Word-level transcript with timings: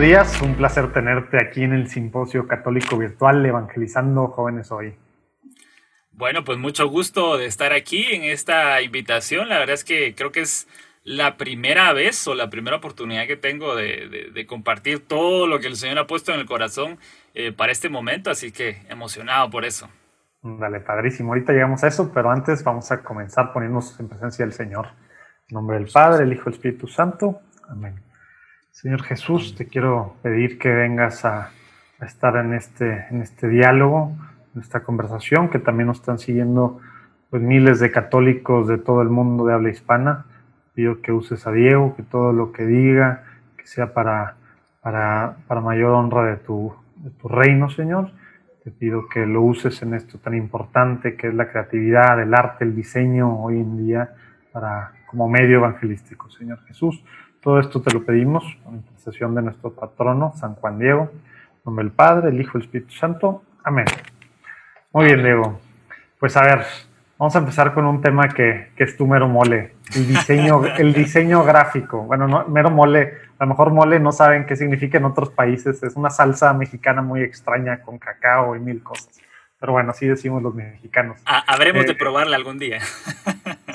Díaz, 0.00 0.40
un 0.40 0.54
placer 0.54 0.94
tenerte 0.94 1.36
aquí 1.36 1.62
en 1.62 1.74
el 1.74 1.86
Simposio 1.88 2.48
Católico 2.48 2.96
Virtual 2.96 3.44
Evangelizando 3.44 4.28
Jóvenes 4.28 4.72
Hoy. 4.72 4.94
Bueno, 6.12 6.42
pues 6.42 6.56
mucho 6.56 6.88
gusto 6.88 7.36
de 7.36 7.44
estar 7.44 7.74
aquí 7.74 8.06
en 8.10 8.22
esta 8.22 8.80
invitación. 8.80 9.50
La 9.50 9.58
verdad 9.58 9.74
es 9.74 9.84
que 9.84 10.14
creo 10.14 10.32
que 10.32 10.40
es 10.40 10.66
la 11.04 11.36
primera 11.36 11.92
vez 11.92 12.26
o 12.26 12.34
la 12.34 12.48
primera 12.48 12.78
oportunidad 12.78 13.26
que 13.26 13.36
tengo 13.36 13.76
de, 13.76 14.46
compartir 14.48 15.06
todo 15.06 15.46
lo 15.46 15.60
que 15.60 15.66
el 15.66 15.76
Señor 15.76 15.98
ha 15.98 16.06
puesto 16.06 16.32
en 16.32 16.40
el 16.40 16.46
corazón 16.46 16.96
eh, 17.34 17.52
para 17.52 17.70
este 17.70 17.90
momento, 17.90 18.30
así 18.30 18.52
que 18.52 18.78
emocionado 18.88 19.50
por 19.50 19.66
eso. 19.66 19.90
Dale, 20.42 20.80
padrísimo. 20.80 21.34
Ahorita 21.34 21.52
llegamos 21.52 21.84
a 21.84 21.88
eso, 21.88 22.10
pero 22.14 22.30
antes 22.30 22.64
vamos 22.64 22.90
a 22.90 23.02
comenzar 23.02 23.52
poniéndonos 23.52 24.00
en 24.00 24.08
presencia 24.08 24.46
del 24.46 24.54
Señor. 24.54 24.86
En 25.50 25.56
nombre 25.56 25.76
del 25.76 25.90
Padre, 25.92 26.24
el 26.24 26.32
Hijo 26.32 26.44
y 26.46 26.48
el 26.48 26.54
Espíritu 26.54 26.86
Santo. 26.86 27.42
Amén. 27.68 28.09
Señor 28.70 29.02
Jesús, 29.02 29.56
te 29.56 29.66
quiero 29.66 30.14
pedir 30.22 30.58
que 30.58 30.70
vengas 30.70 31.24
a, 31.24 31.50
estar 32.00 32.36
en 32.36 32.54
este, 32.54 33.06
en 33.10 33.20
este 33.20 33.46
diálogo, 33.46 34.12
en 34.54 34.62
esta 34.62 34.80
conversación, 34.82 35.50
que 35.50 35.58
también 35.58 35.88
nos 35.88 35.98
están 35.98 36.18
siguiendo 36.18 36.80
pues, 37.28 37.42
miles 37.42 37.78
de 37.78 37.90
católicos 37.90 38.68
de 38.68 38.78
todo 38.78 39.02
el 39.02 39.10
mundo 39.10 39.44
de 39.44 39.52
habla 39.52 39.68
hispana. 39.68 40.24
Pido 40.72 41.02
que 41.02 41.12
uses 41.12 41.46
a 41.46 41.52
Diego, 41.52 41.94
que 41.94 42.02
todo 42.02 42.32
lo 42.32 42.52
que 42.52 42.64
diga, 42.64 43.24
que 43.58 43.66
sea 43.66 43.92
para, 43.92 44.36
para, 44.80 45.36
para 45.46 45.60
mayor 45.60 45.90
honra 45.90 46.24
de 46.24 46.36
tu, 46.36 46.72
de 46.96 47.10
tu 47.10 47.28
reino, 47.28 47.68
Señor. 47.68 48.12
Te 48.64 48.70
pido 48.70 49.08
que 49.08 49.26
lo 49.26 49.42
uses 49.42 49.82
en 49.82 49.92
esto 49.92 50.18
tan 50.18 50.34
importante 50.34 51.16
que 51.16 51.28
es 51.28 51.34
la 51.34 51.50
creatividad, 51.50 52.22
el 52.22 52.32
arte, 52.32 52.64
el 52.64 52.74
diseño 52.74 53.42
hoy 53.42 53.60
en 53.60 53.76
día 53.84 54.14
para, 54.52 54.92
como 55.06 55.28
medio 55.28 55.58
evangelístico, 55.58 56.30
Señor 56.30 56.60
Jesús. 56.66 57.04
Todo 57.42 57.58
esto 57.58 57.80
te 57.80 57.92
lo 57.92 58.04
pedimos 58.04 58.44
con 58.62 58.74
intercesión 58.74 59.34
de 59.34 59.40
nuestro 59.40 59.72
patrono, 59.72 60.34
San 60.36 60.56
Juan 60.56 60.78
Diego, 60.78 61.10
nombre 61.64 61.84
del 61.84 61.92
Padre, 61.92 62.28
el 62.28 62.40
Hijo 62.40 62.58
y 62.58 62.60
el 62.60 62.64
Espíritu 62.66 62.92
Santo. 62.92 63.42
Amén. 63.64 63.86
Muy 64.92 65.06
bien, 65.06 65.22
Diego. 65.22 65.58
Pues 66.18 66.36
a 66.36 66.42
ver, 66.42 66.66
vamos 67.16 67.34
a 67.34 67.38
empezar 67.38 67.72
con 67.72 67.86
un 67.86 68.02
tema 68.02 68.28
que, 68.28 68.72
que 68.76 68.84
es 68.84 68.94
tu 68.94 69.06
mero 69.06 69.26
mole, 69.26 69.76
el 69.94 70.06
diseño, 70.06 70.64
el 70.78 70.92
diseño 70.92 71.42
gráfico. 71.42 72.02
Bueno, 72.02 72.28
no, 72.28 72.46
mero 72.46 72.70
mole, 72.70 73.14
a 73.38 73.44
lo 73.44 73.50
mejor 73.50 73.72
mole 73.72 73.98
no 74.00 74.12
saben 74.12 74.44
qué 74.44 74.54
significa 74.54 74.98
en 74.98 75.06
otros 75.06 75.30
países, 75.30 75.82
es 75.82 75.96
una 75.96 76.10
salsa 76.10 76.52
mexicana 76.52 77.00
muy 77.00 77.22
extraña 77.22 77.80
con 77.80 77.98
cacao 77.98 78.54
y 78.54 78.60
mil 78.60 78.82
cosas. 78.82 79.18
Pero 79.58 79.72
bueno, 79.72 79.90
así 79.90 80.06
decimos 80.06 80.42
los 80.42 80.54
mexicanos. 80.54 81.20
Ah, 81.26 81.44
habremos 81.46 81.84
de 81.84 81.92
eh, 81.92 81.94
probarla 81.94 82.36
algún 82.36 82.58
día. 82.58 82.80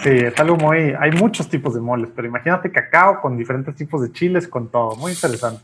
Sí, 0.06 0.11
es 0.11 0.39
algo 0.39 0.56
muy... 0.56 0.94
Hay 1.00 1.14
muchos 1.14 1.50
tipos 1.50 1.73
de 1.73 1.81
moles, 1.81 2.11
pero 2.16 2.28
imagínate 2.28 2.72
cacao 2.72 3.20
con 3.22 3.36
diferentes 3.36 3.75
tipos 3.75 4.03
de 4.03 4.11
chiles, 4.11 4.48
con 4.48 4.70
todo. 4.70 4.95
Muy 4.98 5.14
interesante. 5.14 5.64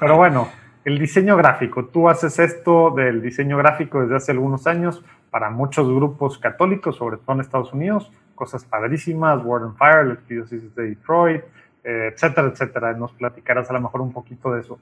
Pero, 0.00 0.16
bueno, 0.16 0.48
el 0.84 0.98
diseño 0.98 1.36
gráfico. 1.36 1.84
Tú 1.84 2.08
haces 2.08 2.40
esto 2.40 2.90
del 2.90 3.22
diseño 3.22 3.56
gráfico 3.56 4.00
desde 4.00 4.16
hace 4.16 4.32
algunos 4.32 4.66
años 4.66 5.04
para 5.30 5.48
muchos 5.48 5.88
grupos 5.88 6.38
católicos, 6.38 6.96
sobre 6.96 7.18
todo 7.18 7.36
en 7.36 7.42
Estados 7.42 7.72
Unidos. 7.72 8.10
Cosas 8.34 8.64
padrísimas, 8.64 9.44
Word 9.44 9.62
and 9.62 9.76
Fire, 9.76 10.06
la 10.06 10.12
Arquidiócesis 10.14 10.74
de 10.74 10.82
Detroit, 10.88 11.44
eh, 11.84 12.10
etcétera, 12.12 12.48
etcétera. 12.48 12.94
Nos 12.94 13.12
platicarás 13.12 13.70
a 13.70 13.74
lo 13.74 13.80
mejor 13.80 14.00
un 14.00 14.12
poquito 14.12 14.52
de 14.52 14.62
eso. 14.62 14.80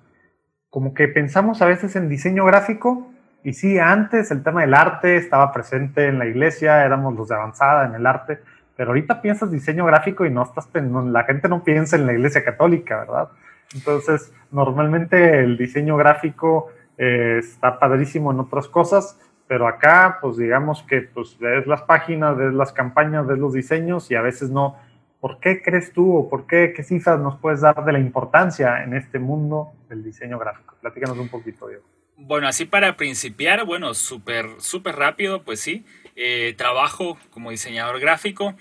Como 0.71 0.95
que 0.95 1.07
pensamos 1.07 1.61
a 1.61 1.67
veces 1.67 1.97
en 1.97 2.09
diseño 2.09 2.47
gráfico 2.47 3.12
y 3.45 3.55
sí, 3.55 3.79
antes 3.79 4.31
el 4.31 4.43
tema 4.43 4.61
del 4.61 4.75
arte 4.75 5.17
estaba 5.17 5.53
presente 5.53 6.07
en 6.07 6.19
la 6.19 6.27
iglesia, 6.27 6.85
éramos 6.85 7.15
los 7.15 7.29
de 7.29 7.35
avanzada 7.35 7.87
en 7.87 7.95
el 7.95 8.07
arte, 8.07 8.41
pero 8.77 8.91
ahorita 8.91 9.21
piensas 9.21 9.51
diseño 9.51 9.85
gráfico 9.85 10.25
y 10.25 10.31
no 10.31 10.43
estás, 10.43 10.69
la 10.75 11.25
gente 11.25 11.49
no 11.49 11.65
piensa 11.65 11.97
en 11.97 12.07
la 12.07 12.13
iglesia 12.13 12.45
católica, 12.45 13.01
¿verdad? 13.01 13.29
Entonces, 13.75 14.33
normalmente 14.51 15.41
el 15.41 15.57
diseño 15.57 15.97
gráfico 15.97 16.71
eh, 16.99 17.39
está 17.39 17.79
padrísimo 17.79 18.31
en 18.33 18.41
otras 18.41 18.69
cosas, 18.69 19.19
pero 19.49 19.67
acá, 19.67 20.19
pues 20.21 20.37
digamos 20.37 20.83
que 20.85 21.03
pues 21.03 21.37
ves 21.39 21.67
las 21.67 21.83
páginas, 21.83 22.37
ves 22.37 22.55
las 22.55 22.73
campañas, 22.73 23.27
ves 23.27 23.39
los 23.39 23.53
diseños 23.53 24.11
y 24.11 24.15
a 24.15 24.23
veces 24.23 24.51
no. 24.51 24.77
¿Por 25.21 25.39
qué 25.41 25.63
crees 25.63 25.93
tú 25.93 26.17
o 26.17 26.29
por 26.29 26.47
qué, 26.47 26.73
qué 26.75 26.83
cifras 26.83 27.21
nos 27.21 27.39
puedes 27.39 27.61
dar 27.61 27.85
de 27.85 27.93
la 27.93 27.99
importancia 27.99 28.83
en 28.83 28.95
este 28.95 29.19
mundo 29.19 29.73
del 29.89 30.03
diseño 30.03 30.39
gráfico? 30.39 30.75
Platícanos 30.81 31.19
un 31.19 31.29
poquito, 31.29 31.69
Diego. 31.69 31.92
Bueno, 32.17 32.47
así 32.47 32.67
para 32.67 32.97
principiar, 32.97 33.65
bueno, 33.65 33.95
súper, 33.95 34.47
súper 34.61 34.97
rápido, 34.97 35.43
pues 35.43 35.61
sí. 35.61 35.85
Eh, 36.15 36.55
trabajo 36.57 37.19
como 37.31 37.51
diseñador 37.51 37.99
gráfico. 38.01 38.55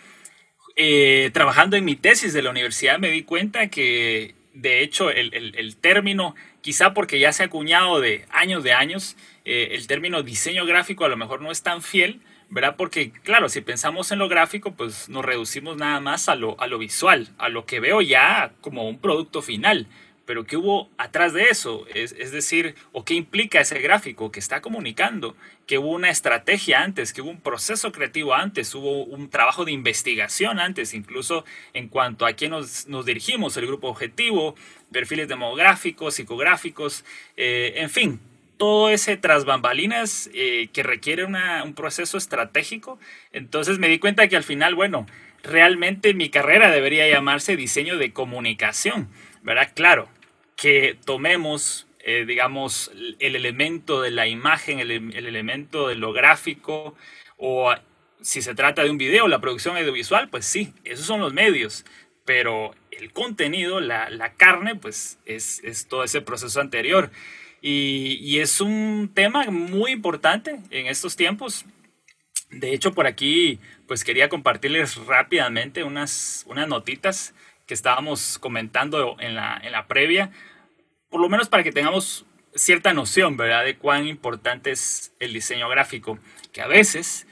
Eh, 0.76 1.32
trabajando 1.34 1.76
en 1.76 1.86
mi 1.86 1.96
tesis 1.96 2.34
de 2.34 2.42
la 2.42 2.50
universidad 2.50 2.98
me 2.98 3.12
di 3.12 3.24
cuenta 3.24 3.68
que, 3.68 4.36
de 4.54 4.82
hecho, 4.82 5.10
el, 5.12 5.76
término, 5.78 6.34
quizá 6.62 6.94
porque 6.94 7.20
ya 7.20 7.34
se 7.34 7.44
ha 7.44 7.48
acuñado 7.48 8.00
de 8.00 8.26
años 8.32 8.64
de 8.64 8.74
años, 8.74 9.18
eh, 9.44 9.70
el 9.72 9.86
término 9.88 10.24
diseño 10.24 10.66
gráfico 10.66 11.04
a 11.06 11.10
lo 11.10 11.18
mejor 11.18 11.42
no 11.42 11.52
es 11.52 11.62
tan 11.62 11.82
fiel, 11.82 12.22
¿verdad? 12.50 12.76
Porque, 12.78 13.12
claro, 13.12 13.50
si 13.50 13.62
pensamos 13.62 14.12
en 14.12 14.20
lo 14.20 14.30
gráfico, 14.30 14.74
pues 14.76 15.10
nos 15.10 15.26
reducimos 15.26 15.78
nada 15.78 16.00
más 16.00 16.30
a 16.30 16.36
lo, 16.36 16.60
a 16.60 16.68
lo 16.68 16.78
visual, 16.78 17.30
a 17.38 17.50
lo 17.50 17.66
que 17.66 17.80
veo 17.80 18.02
ya 18.02 18.54
como 18.62 18.88
un 18.88 19.00
producto 19.00 19.42
final 19.42 19.88
pero 20.32 20.46
¿qué 20.46 20.56
hubo 20.56 20.90
atrás 20.98 21.34
de 21.34 21.50
eso? 21.50 21.86
Es, 21.94 22.32
decir, 22.32 22.76
¿o 22.94 23.04
qué 23.04 23.16
implica 23.16 23.60
ese 23.60 23.78
gráfico 23.80 24.32
que 24.32 24.40
está 24.40 24.62
comunicando? 24.62 25.36
Que 25.68 25.78
hubo 25.78 25.90
una 25.90 26.10
estrategia 26.10 26.82
antes, 26.84 27.12
que 27.12 27.22
hubo 27.22 27.32
un 27.32 27.42
proceso 27.42 27.92
creativo 27.92 28.34
antes, 28.34 28.74
hubo 28.74 29.04
un 29.04 29.30
trabajo 29.30 29.66
de 29.66 29.74
investigación 29.74 30.58
antes, 30.58 30.94
incluso 30.94 31.44
en 31.74 31.90
cuanto 31.90 32.26
a 32.26 32.32
quién 32.32 32.52
nos, 32.52 32.86
dirigimos, 33.06 33.58
el 33.58 33.68
grupo 33.68 33.90
objetivo, 33.90 34.56
perfiles 34.90 35.28
demográficos, 35.28 36.16
psicográficos, 36.16 37.04
eh, 37.36 37.74
en 37.76 37.90
fin, 37.90 38.22
todo 38.56 38.90
ese 38.90 39.18
tras 39.18 39.44
bambalinas 39.44 40.30
eh, 40.34 40.70
que 40.72 40.82
requiere 40.82 41.26
un 41.26 41.74
proceso 41.74 42.18
estratégico. 42.18 42.98
Entonces 43.34 43.80
me 43.80 43.90
di 43.90 44.00
cuenta 44.00 44.30
que 44.30 44.38
al 44.38 44.46
final, 44.46 44.76
bueno, 44.76 45.08
realmente 45.44 46.14
mi 46.14 46.30
carrera 46.30 46.72
debería 46.72 47.06
llamarse 47.10 47.58
diseño 47.58 47.98
de 47.98 48.14
comunicación 48.14 49.10
¿verdad? 49.44 49.70
Claro, 49.74 50.08
que 50.62 50.96
tomemos, 51.06 51.88
eh, 52.02 52.24
digamos, 52.28 52.92
el 53.18 53.36
elemento 53.36 54.00
de 54.00 54.12
la 54.12 54.28
imagen, 54.28 54.80
el, 54.80 54.92
elemento 54.92 55.88
de 55.88 55.96
lo 55.96 56.14
gráfico, 56.14 56.96
o 57.38 57.74
si 58.22 58.44
se 58.44 58.54
trata 58.54 58.84
de 58.84 58.92
un 58.92 59.00
video, 59.00 59.28
la 59.28 59.42
producción 59.42 59.76
audiovisual, 59.76 60.30
pues 60.30 60.46
sí, 60.46 60.72
esos 60.84 61.08
son 61.08 61.20
los 61.20 61.34
medios, 61.34 61.84
pero 62.26 62.76
el 62.92 63.12
contenido, 63.12 63.80
la, 63.80 64.34
carne, 64.38 64.76
pues 64.76 65.18
es, 65.26 65.88
todo 65.90 66.04
ese 66.04 66.22
proceso 66.22 66.62
anterior. 66.62 67.10
Y, 67.60 68.38
es 68.38 68.62
un 68.62 69.10
tema 69.12 69.46
muy 69.46 69.90
importante 69.90 70.60
en 70.70 70.86
estos 70.86 71.16
tiempos. 71.16 71.66
De 72.52 72.72
hecho, 72.72 72.94
por 72.94 73.08
aquí, 73.08 73.60
pues 73.88 74.04
quería 74.04 74.30
compartirles 74.30 74.98
rápidamente 75.08 75.84
unas, 75.84 76.46
unas 76.48 76.68
notitas 76.68 77.34
que 77.66 77.74
estábamos 77.74 78.38
comentando 78.38 79.16
en 79.20 79.34
la, 79.34 79.60
en 79.64 79.72
la 79.72 79.88
previa, 79.88 80.32
por 81.12 81.22
lo 81.22 81.30
menos 81.30 81.50
para 81.50 81.62
que 81.62 81.72
tengamos 81.72 82.26
cierta 82.56 82.94
noción, 82.94 83.38
¿verdad?, 83.38 83.64
de 83.64 83.78
cuán 83.78 84.08
importante 84.08 84.72
es 84.72 85.14
el 85.20 85.34
diseño 85.34 85.70
gráfico, 85.70 86.18
que 86.52 86.62
a 86.62 86.68
veces, 86.68 87.28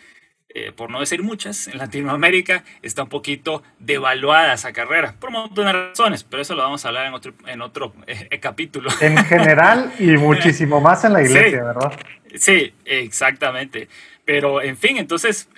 eh, 0.50 0.72
por 0.72 0.92
no 0.92 1.00
decir 1.00 1.24
muchas, 1.24 1.68
en 1.68 1.78
Latinoamérica 1.78 2.64
está 2.82 3.04
un 3.04 3.10
poquito 3.10 3.64
devaluada 3.80 4.54
esa 4.54 4.74
carrera, 4.74 5.16
por 5.20 5.30
un 5.30 5.36
montón 5.36 5.66
de 5.66 5.74
razones, 5.74 6.24
pero 6.24 6.42
eso 6.42 6.56
lo 6.56 6.64
vamos 6.64 6.86
a 6.86 6.90
hablar 6.90 7.08
en 7.08 7.14
otro, 7.14 7.34
en 7.48 7.62
otro 7.62 7.94
eh, 8.06 8.40
capítulo. 8.40 8.92
En 9.02 9.18
general 9.26 9.94
y 9.98 10.08
muchísimo 10.18 10.82
más 10.82 11.04
en 11.06 11.14
la 11.14 11.22
iglesia, 11.22 11.64
¿verdad? 11.64 12.00
Sí, 12.36 12.74
exactamente. 12.86 13.88
Pero, 14.26 14.62
en 14.62 14.78
fin, 14.78 14.98
entonces, 14.98 15.50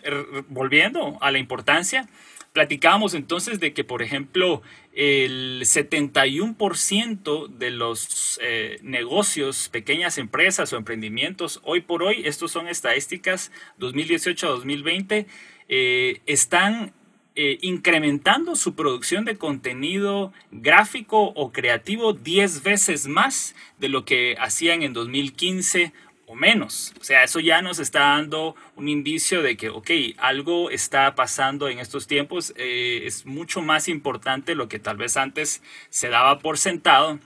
volviendo 0.48 1.18
a 1.20 1.30
la 1.32 1.40
importancia, 1.40 2.08
Platicábamos 2.54 3.14
entonces 3.14 3.62
de 3.62 3.74
que, 3.74 3.86
por 3.86 4.02
ejemplo, 4.02 4.62
el 4.94 5.62
71% 5.62 7.48
de 7.48 7.72
los 7.72 8.40
eh, 8.44 8.78
negocios, 8.82 9.70
pequeñas 9.70 10.18
empresas 10.18 10.74
o 10.74 10.78
emprendimientos, 10.78 11.62
hoy 11.64 11.80
por 11.80 12.04
hoy, 12.04 12.24
estos 12.26 12.52
son 12.52 12.68
estadísticas 12.68 13.54
2018 13.78 14.48
a 14.48 14.50
2020, 14.50 15.28
eh, 15.70 16.22
están 16.26 16.92
eh, 17.36 17.58
incrementando 17.62 18.58
su 18.58 18.76
producción 18.76 19.24
de 19.24 19.38
contenido 19.38 20.34
gráfico 20.52 21.32
o 21.34 21.54
creativo 21.54 22.12
10 22.12 22.64
veces 22.64 23.08
más 23.08 23.56
de 23.80 23.88
lo 23.88 24.04
que 24.04 24.36
hacían 24.38 24.84
en 24.84 24.92
2015 24.92 25.94
menos. 26.36 26.94
O 27.00 27.04
sea, 27.04 27.24
eso 27.24 27.40
ya 27.40 27.62
nos 27.62 27.80
está 27.80 28.00
dando 28.00 28.56
un 28.76 28.88
indicio 28.88 29.42
de 29.42 29.58
que, 29.58 29.70
ok, 29.70 29.90
algo 30.18 30.70
está 30.70 31.16
pasando 31.16 31.70
en 31.70 31.80
estos 31.80 32.08
tiempos, 32.08 32.54
eh, 32.58 33.04
es 33.06 33.26
mucho 33.26 33.62
más 33.62 33.88
importante 33.88 34.56
lo 34.56 34.68
que 34.68 34.80
tal 34.80 34.98
vez 34.98 35.18
antes 35.18 35.62
se 35.90 36.10
daba 36.10 36.40
por 36.40 36.58
sentado. 36.58 37.20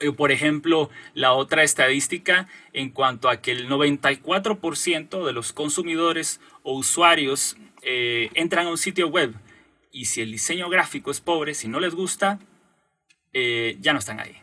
Eh, 0.00 0.12
por 0.12 0.32
ejemplo, 0.32 0.90
la 1.14 1.32
otra 1.32 1.62
estadística 1.62 2.48
en 2.72 2.90
cuanto 2.90 3.28
a 3.28 3.40
que 3.40 3.52
el 3.52 3.68
94% 3.68 5.24
de 5.24 5.32
los 5.32 5.52
consumidores 5.52 6.40
o 6.62 6.74
usuarios 6.74 7.56
eh, 7.82 8.30
entran 8.34 8.66
a 8.66 8.70
un 8.70 8.78
sitio 8.78 9.08
web 9.08 9.34
y 9.92 10.06
si 10.06 10.20
el 10.20 10.32
diseño 10.32 10.68
gráfico 10.68 11.10
es 11.10 11.20
pobre, 11.20 11.54
si 11.54 11.68
no 11.68 11.78
les 11.78 11.94
gusta, 11.94 12.40
ya 13.32 13.92
no 13.92 13.98
están 13.98 14.20
ahí. 14.20 14.40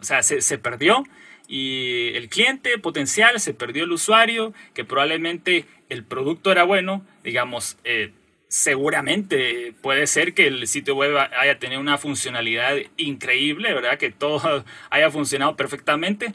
O 0.00 0.04
sea, 0.04 0.22
se, 0.22 0.40
se 0.40 0.56
perdió 0.56 1.04
y 1.46 2.08
el 2.14 2.28
cliente 2.28 2.78
potencial 2.78 3.38
se 3.40 3.54
perdió 3.54 3.84
el 3.84 3.92
usuario, 3.92 4.54
que 4.72 4.84
probablemente 4.84 5.66
el 5.88 6.04
producto 6.04 6.50
era 6.50 6.64
bueno, 6.64 7.04
digamos, 7.22 7.76
eh, 7.84 8.12
seguramente 8.48 9.74
puede 9.82 10.06
ser 10.06 10.32
que 10.32 10.46
el 10.46 10.66
sitio 10.68 10.94
web 10.94 11.16
haya 11.16 11.58
tenido 11.58 11.80
una 11.80 11.98
funcionalidad 11.98 12.76
increíble, 12.96 13.74
¿verdad? 13.74 13.98
Que 13.98 14.10
todo 14.10 14.64
haya 14.90 15.10
funcionado 15.10 15.56
perfectamente, 15.56 16.32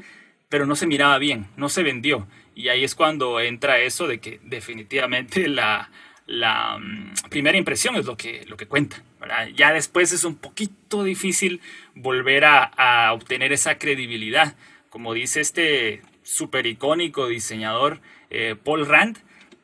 pero 0.50 0.66
no 0.66 0.76
se 0.76 0.88
miraba 0.88 1.18
bien, 1.18 1.48
no 1.56 1.70
se 1.70 1.84
vendió. 1.84 2.28
Y 2.56 2.68
ahí 2.68 2.84
es 2.84 2.94
cuando 2.94 3.40
entra 3.40 3.80
eso 3.80 4.06
de 4.06 4.20
que 4.20 4.40
definitivamente 4.44 5.48
la, 5.48 5.90
la 6.28 6.78
mm, 6.78 7.30
primera 7.30 7.58
impresión 7.58 7.96
es 7.96 8.06
lo 8.06 8.18
que, 8.18 8.46
lo 8.48 8.58
que 8.58 8.68
cuenta. 8.68 9.02
¿verdad? 9.20 9.48
Ya 9.56 9.74
después 9.74 10.12
es 10.12 10.24
un 10.24 10.36
poquito 10.36 11.04
difícil 11.04 11.62
volver 11.96 12.46
a, 12.46 12.64
a 12.64 13.14
obtener 13.14 13.54
esa 13.54 13.78
credibilidad 13.78 14.56
como 14.90 15.14
dice 15.14 15.42
este 15.42 16.02
súper 16.24 16.66
icónico 16.66 17.28
diseñador 17.28 18.00
eh, 18.30 18.56
Paul 18.64 18.86
Rand, 18.86 19.18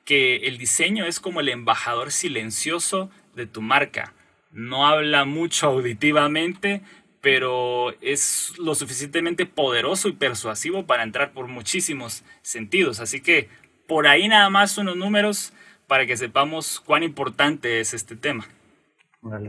que 0.03 0.47
el 0.47 0.57
diseño 0.57 1.05
es 1.05 1.19
como 1.19 1.39
el 1.39 1.49
embajador 1.49 2.11
silencioso 2.11 3.09
de 3.35 3.47
tu 3.47 3.61
marca. 3.61 4.13
No 4.51 4.87
habla 4.87 5.25
mucho 5.25 5.67
auditivamente, 5.67 6.81
pero 7.21 7.93
es 8.01 8.53
lo 8.59 8.75
suficientemente 8.75 9.45
poderoso 9.45 10.07
y 10.07 10.13
persuasivo 10.13 10.85
para 10.85 11.03
entrar 11.03 11.31
por 11.31 11.47
muchísimos 11.47 12.23
sentidos. 12.41 12.99
Así 12.99 13.19
que 13.21 13.49
por 13.87 14.07
ahí 14.07 14.27
nada 14.27 14.49
más 14.49 14.77
unos 14.77 14.95
números 14.95 15.53
para 15.87 16.05
que 16.05 16.17
sepamos 16.17 16.79
cuán 16.79 17.03
importante 17.03 17.79
es 17.79 17.93
este 17.93 18.15
tema. 18.15 18.45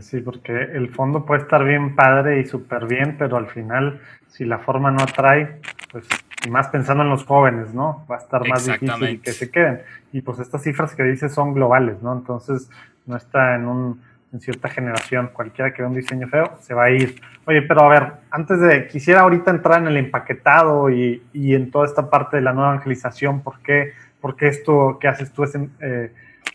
sí, 0.01 0.21
porque 0.21 0.51
el 0.51 0.89
fondo 0.89 1.25
puede 1.25 1.43
estar 1.43 1.63
bien 1.63 1.95
padre 1.95 2.41
y 2.41 2.45
súper 2.45 2.87
bien, 2.87 3.15
pero 3.17 3.37
al 3.37 3.47
final 3.47 4.01
si 4.27 4.45
la 4.45 4.59
forma 4.59 4.91
no 4.91 5.01
atrae, 5.01 5.61
pues, 5.91 6.07
y 6.45 6.49
más 6.49 6.67
pensando 6.69 7.03
en 7.03 7.09
los 7.09 7.25
jóvenes, 7.25 7.73
¿no? 7.73 8.05
Va 8.09 8.15
a 8.15 8.19
estar 8.19 8.47
más 8.47 8.65
difícil 8.65 9.21
que 9.21 9.31
se 9.31 9.49
queden. 9.49 9.81
Y 10.11 10.21
pues 10.21 10.39
estas 10.39 10.63
cifras 10.63 10.95
que 10.95 11.03
dices 11.03 11.33
son 11.33 11.53
globales, 11.53 12.01
¿no? 12.01 12.13
Entonces, 12.13 12.69
no 13.05 13.17
está 13.17 13.55
en 13.55 13.67
un 13.67 14.01
en 14.33 14.41
cierta 14.41 14.69
generación, 14.69 15.29
cualquiera 15.33 15.73
que 15.73 15.81
vea 15.81 15.89
un 15.89 15.95
diseño 15.95 16.27
feo, 16.27 16.57
se 16.59 16.73
va 16.73 16.85
a 16.85 16.91
ir. 16.91 17.21
Oye, 17.45 17.61
pero 17.61 17.83
a 17.83 17.87
ver, 17.87 18.13
antes 18.29 18.59
de, 18.59 18.87
quisiera 18.87 19.21
ahorita 19.21 19.51
entrar 19.51 19.81
en 19.81 19.87
el 19.87 19.97
empaquetado 19.97 20.89
y, 20.89 21.23
y 21.33 21.55
en 21.55 21.71
toda 21.71 21.85
esta 21.85 22.09
parte 22.09 22.37
de 22.37 22.43
la 22.43 22.53
nueva 22.53 22.73
evangelización, 22.73 23.41
¿por 23.41 23.59
qué, 23.59 23.93
porque 24.19 24.47
esto 24.47 24.97
que 24.99 25.07
haces 25.07 25.31
tú 25.31 25.43
es, 25.43 25.57
eh, 25.79 26.11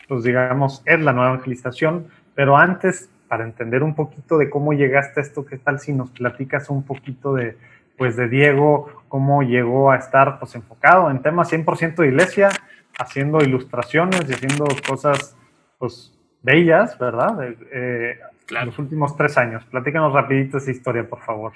pues 0.06 0.22
digamos, 0.22 0.82
es 0.84 1.00
la 1.00 1.12
nueva 1.12 1.30
evangelización? 1.30 2.08
Pero 2.34 2.56
antes, 2.56 3.10
para 3.32 3.44
entender 3.44 3.82
un 3.82 3.94
poquito 3.94 4.36
de 4.36 4.50
cómo 4.50 4.74
llegaste 4.74 5.18
a 5.18 5.22
esto, 5.22 5.46
¿qué 5.46 5.56
tal 5.56 5.80
si 5.80 5.94
nos 5.94 6.10
platicas 6.10 6.68
un 6.68 6.82
poquito 6.82 7.32
de, 7.32 7.56
pues 7.96 8.14
de 8.14 8.28
Diego, 8.28 9.04
cómo 9.08 9.42
llegó 9.42 9.90
a 9.90 9.96
estar 9.96 10.38
pues 10.38 10.54
enfocado 10.54 11.10
en 11.10 11.22
temas 11.22 11.50
100% 11.50 11.94
de 11.94 12.08
iglesia, 12.08 12.50
haciendo 12.98 13.38
ilustraciones 13.42 14.28
y 14.28 14.34
haciendo 14.34 14.66
cosas 14.86 15.34
pues 15.78 16.12
bellas, 16.42 16.98
¿verdad? 16.98 17.54
Eh, 17.72 18.18
los 18.66 18.78
últimos 18.78 19.16
tres 19.16 19.38
años. 19.38 19.64
Platícanos 19.64 20.12
rapidito 20.12 20.58
esa 20.58 20.70
historia, 20.70 21.08
por 21.08 21.22
favor. 21.22 21.54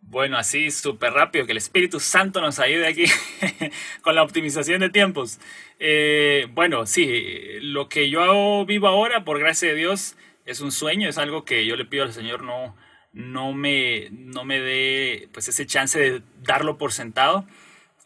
Bueno, 0.00 0.38
así 0.38 0.70
súper 0.70 1.12
rápido, 1.12 1.44
que 1.44 1.52
el 1.52 1.58
Espíritu 1.58 2.00
Santo 2.00 2.40
nos 2.40 2.58
ayude 2.58 2.86
aquí 2.86 3.04
con 4.00 4.14
la 4.14 4.22
optimización 4.22 4.80
de 4.80 4.88
tiempos. 4.88 5.38
Eh, 5.78 6.46
bueno, 6.54 6.86
sí, 6.86 7.60
lo 7.60 7.90
que 7.90 8.08
yo 8.08 8.64
vivo 8.64 8.88
ahora, 8.88 9.24
por 9.24 9.38
gracia 9.38 9.68
de 9.68 9.74
Dios, 9.74 10.16
es 10.48 10.60
un 10.60 10.72
sueño, 10.72 11.08
es 11.08 11.18
algo 11.18 11.44
que 11.44 11.66
yo 11.66 11.76
le 11.76 11.84
pido 11.84 12.04
al 12.04 12.14
Señor 12.14 12.42
no, 12.42 12.74
no, 13.12 13.52
me, 13.52 14.08
no 14.10 14.44
me 14.44 14.60
dé 14.60 15.28
pues, 15.32 15.46
ese 15.48 15.66
chance 15.66 15.98
de 15.98 16.22
darlo 16.42 16.78
por 16.78 16.92
sentado. 16.92 17.46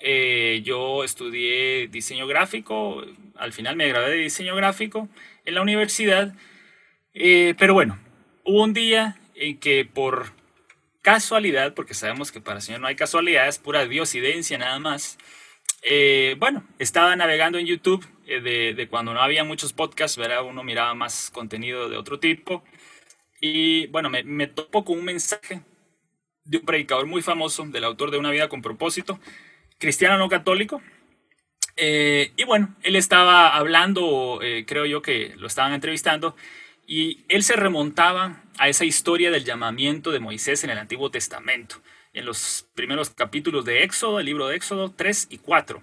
Eh, 0.01 0.61
yo 0.65 1.05
estudié 1.05 1.87
diseño 1.87 2.27
gráfico, 2.27 3.05
al 3.37 3.53
final 3.53 3.77
me 3.77 3.87
gradué 3.87 4.11
de 4.11 4.17
diseño 4.17 4.57
gráfico 4.57 5.09
en 5.45 5.55
la 5.55 5.63
universidad, 5.63 6.35
eh, 7.15 7.55
pero 7.57 7.75
bueno, 7.75 8.01
hubo 8.45 8.65
un 8.65 8.75
día 8.75 9.21
en 9.37 9.59
que 9.61 9.85
por 9.85 10.33
casualidad, 11.01 11.75
porque 11.75 11.95
sabemos 11.95 12.33
que 12.33 12.41
para 12.41 12.57
el 12.57 12.63
Señor 12.63 12.81
no 12.81 12.89
hay 12.89 12.97
casualidades, 12.97 13.61
pura 13.61 13.87
diosidencia 13.87 14.59
nada 14.59 14.81
más, 14.81 15.17
eh, 15.83 16.35
bueno, 16.41 16.65
estaba 16.81 17.15
navegando 17.15 17.59
en 17.59 17.67
YouTube 17.67 18.05
eh, 18.27 18.75
de, 18.75 18.89
cuando 18.89 19.15
no 19.15 19.21
había 19.21 19.45
muchos 19.45 19.73
podcasts, 19.73 20.17
¿verdad? 20.17 20.45
Uno 20.45 20.63
miraba 20.63 20.95
más 20.95 21.31
contenido 21.31 21.89
de 21.89 21.97
otro 21.97 22.19
tipo. 22.19 22.65
Y 23.41 23.87
bueno, 23.89 24.11
me, 24.11 24.23
me 24.23 24.47
topo 24.47 24.85
con 24.85 24.99
un 24.99 25.05
mensaje 25.05 25.63
de 26.45 26.59
un 26.59 26.65
predicador 26.65 27.07
muy 27.07 27.23
famoso, 27.23 27.65
del 27.67 27.85
autor 27.85 28.11
de 28.11 28.19
Una 28.19 28.31
vida 28.31 28.49
con 28.49 28.63
propósito, 28.63 29.19
cristiano 29.79 30.19
no 30.19 30.29
católico. 30.29 30.83
Eh, 31.77 32.33
y 32.37 32.45
bueno, 32.45 32.75
él 32.83 32.97
estaba 32.97 33.57
hablando, 33.57 34.41
eh, 34.43 34.65
creo 34.67 34.87
yo 34.87 35.03
que 35.03 35.35
lo 35.37 35.47
estaban 35.47 35.73
entrevistando, 35.73 36.37
y 36.87 37.25
él 37.29 37.43
se 37.43 37.57
remontaba 37.57 38.43
a 38.59 38.69
esa 38.69 38.85
historia 38.85 39.31
del 39.31 39.45
llamamiento 39.45 40.11
de 40.11 40.21
Moisés 40.21 40.65
en 40.65 40.71
el 40.71 40.79
Antiguo 40.79 41.11
Testamento, 41.11 41.77
en 42.13 42.27
los 42.27 42.69
primeros 42.75 43.11
capítulos 43.11 43.65
de 43.65 43.85
Éxodo, 43.85 44.21
el 44.21 44.27
libro 44.27 44.49
de 44.49 44.57
Éxodo 44.57 44.93
3 44.93 45.29
y 45.31 45.39
4. 45.39 45.83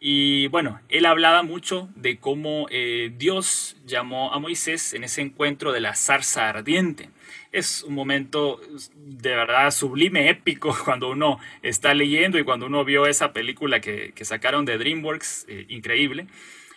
Y 0.00 0.46
bueno, 0.48 0.80
él 0.88 1.06
hablaba 1.06 1.42
mucho 1.42 1.88
de 1.96 2.18
cómo 2.18 2.68
eh, 2.70 3.12
Dios 3.16 3.76
llamó 3.84 4.32
a 4.32 4.38
Moisés 4.38 4.94
en 4.94 5.02
ese 5.02 5.22
encuentro 5.22 5.72
de 5.72 5.80
la 5.80 5.96
zarza 5.96 6.48
ardiente. 6.48 7.10
Es 7.50 7.82
un 7.82 7.94
momento 7.94 8.60
de 8.94 9.30
verdad 9.30 9.70
sublime, 9.72 10.30
épico, 10.30 10.76
cuando 10.84 11.10
uno 11.10 11.40
está 11.62 11.94
leyendo 11.94 12.38
y 12.38 12.44
cuando 12.44 12.66
uno 12.66 12.84
vio 12.84 13.06
esa 13.06 13.32
película 13.32 13.80
que, 13.80 14.12
sacaron 14.22 14.64
de 14.64 14.78
DreamWorks, 14.78 15.46
eh, 15.48 15.66
increíble. 15.68 16.28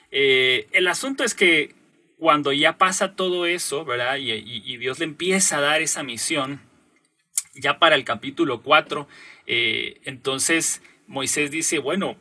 Eh, 0.09 0.67
el 0.71 0.87
asunto 0.87 1.23
es 1.23 1.35
que 1.35 1.75
cuando 2.17 2.51
ya 2.51 2.77
pasa 2.77 3.15
todo 3.15 3.45
eso, 3.45 3.85
¿verdad? 3.85 4.17
Y, 4.17 4.31
y, 4.31 4.77
Dios 4.77 4.99
le 4.99 5.05
empieza 5.05 5.57
a 5.57 5.61
dar 5.61 5.81
esa 5.81 6.03
misión, 6.03 6.61
ya 7.55 7.79
para 7.79 7.95
el 7.95 8.03
capítulo 8.03 8.61
4, 8.61 9.07
entonces 9.47 10.83
Moisés 11.07 11.49
dice, 11.49 11.79
bueno, 11.79 12.15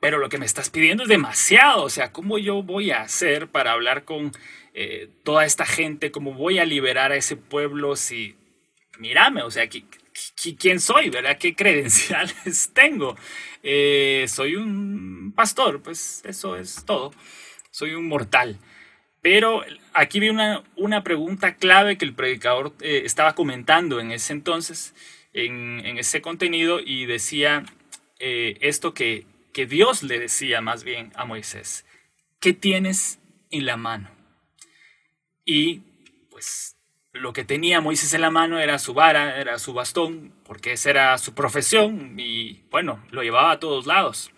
pero 0.00 0.18
lo 0.18 0.28
que 0.28 0.38
me 0.38 0.46
estás 0.46 0.70
pidiendo 0.70 1.04
es 1.04 1.08
demasiado, 1.08 1.84
o 1.84 1.90
sea, 1.90 2.12
¿cómo 2.12 2.38
yo 2.38 2.62
voy 2.62 2.90
a 2.90 3.02
hacer 3.02 3.48
para 3.48 3.72
hablar 3.72 4.04
con 4.04 4.32
eh, 4.74 5.08
toda 5.24 5.44
esta 5.44 5.64
gente? 5.64 6.10
¿Cómo 6.10 6.34
voy 6.34 6.58
a 6.58 6.66
liberar 6.66 7.12
a 7.12 7.16
ese 7.16 7.36
pueblo 7.36 7.96
si, 7.96 8.36
mírame, 8.98 9.42
o 9.42 9.50
sea, 9.50 9.68
¿quién 9.68 10.80
soy, 10.80 11.08
verdad? 11.10 11.38
¿Qué 11.38 11.54
credenciales 11.56 12.70
tengo? 12.74 13.16
Eh, 13.62 14.26
soy 14.28 14.56
un 14.56 15.32
pastor, 15.34 15.82
pues 15.82 16.22
eso 16.24 16.56
es 16.56 16.84
todo, 16.84 17.12
soy 17.70 17.94
un 17.94 18.06
mortal. 18.06 18.58
Pero 19.22 19.64
aquí 19.92 20.20
vi 20.20 20.28
una, 20.28 20.62
una 20.76 21.02
pregunta 21.02 21.56
clave 21.56 21.98
que 21.98 22.04
el 22.04 22.14
predicador 22.14 22.74
eh, 22.80 23.02
estaba 23.04 23.34
comentando 23.34 23.98
en 23.98 24.12
ese 24.12 24.34
entonces, 24.34 24.94
en, 25.32 25.84
en 25.84 25.98
ese 25.98 26.20
contenido, 26.20 26.80
y 26.80 27.06
decía 27.06 27.64
esto 28.18 28.94
que 28.94 29.26
que 29.56 29.64
Dios 29.64 30.02
le 30.02 30.18
decía 30.18 30.60
más 30.60 30.84
bien 30.84 31.12
a 31.14 31.24
Moisés, 31.24 31.86
¿qué 32.40 32.52
tienes 32.52 33.20
en 33.50 33.64
la 33.64 33.78
mano? 33.78 34.10
Y 35.46 35.78
pues 36.28 36.76
lo 37.14 37.32
que 37.32 37.42
tenía 37.42 37.80
Moisés 37.80 38.12
en 38.12 38.20
la 38.20 38.28
mano 38.28 38.58
era 38.60 38.78
su 38.78 38.92
vara, 38.92 39.40
era 39.40 39.58
su 39.58 39.72
bastón, 39.72 40.34
porque 40.44 40.72
esa 40.72 40.90
era 40.90 41.16
su 41.16 41.32
profesión 41.32 42.20
y 42.20 42.64
bueno, 42.70 43.02
lo 43.10 43.22
llevaba 43.22 43.52
a 43.52 43.58
todos 43.58 43.86
lados. 43.86 44.30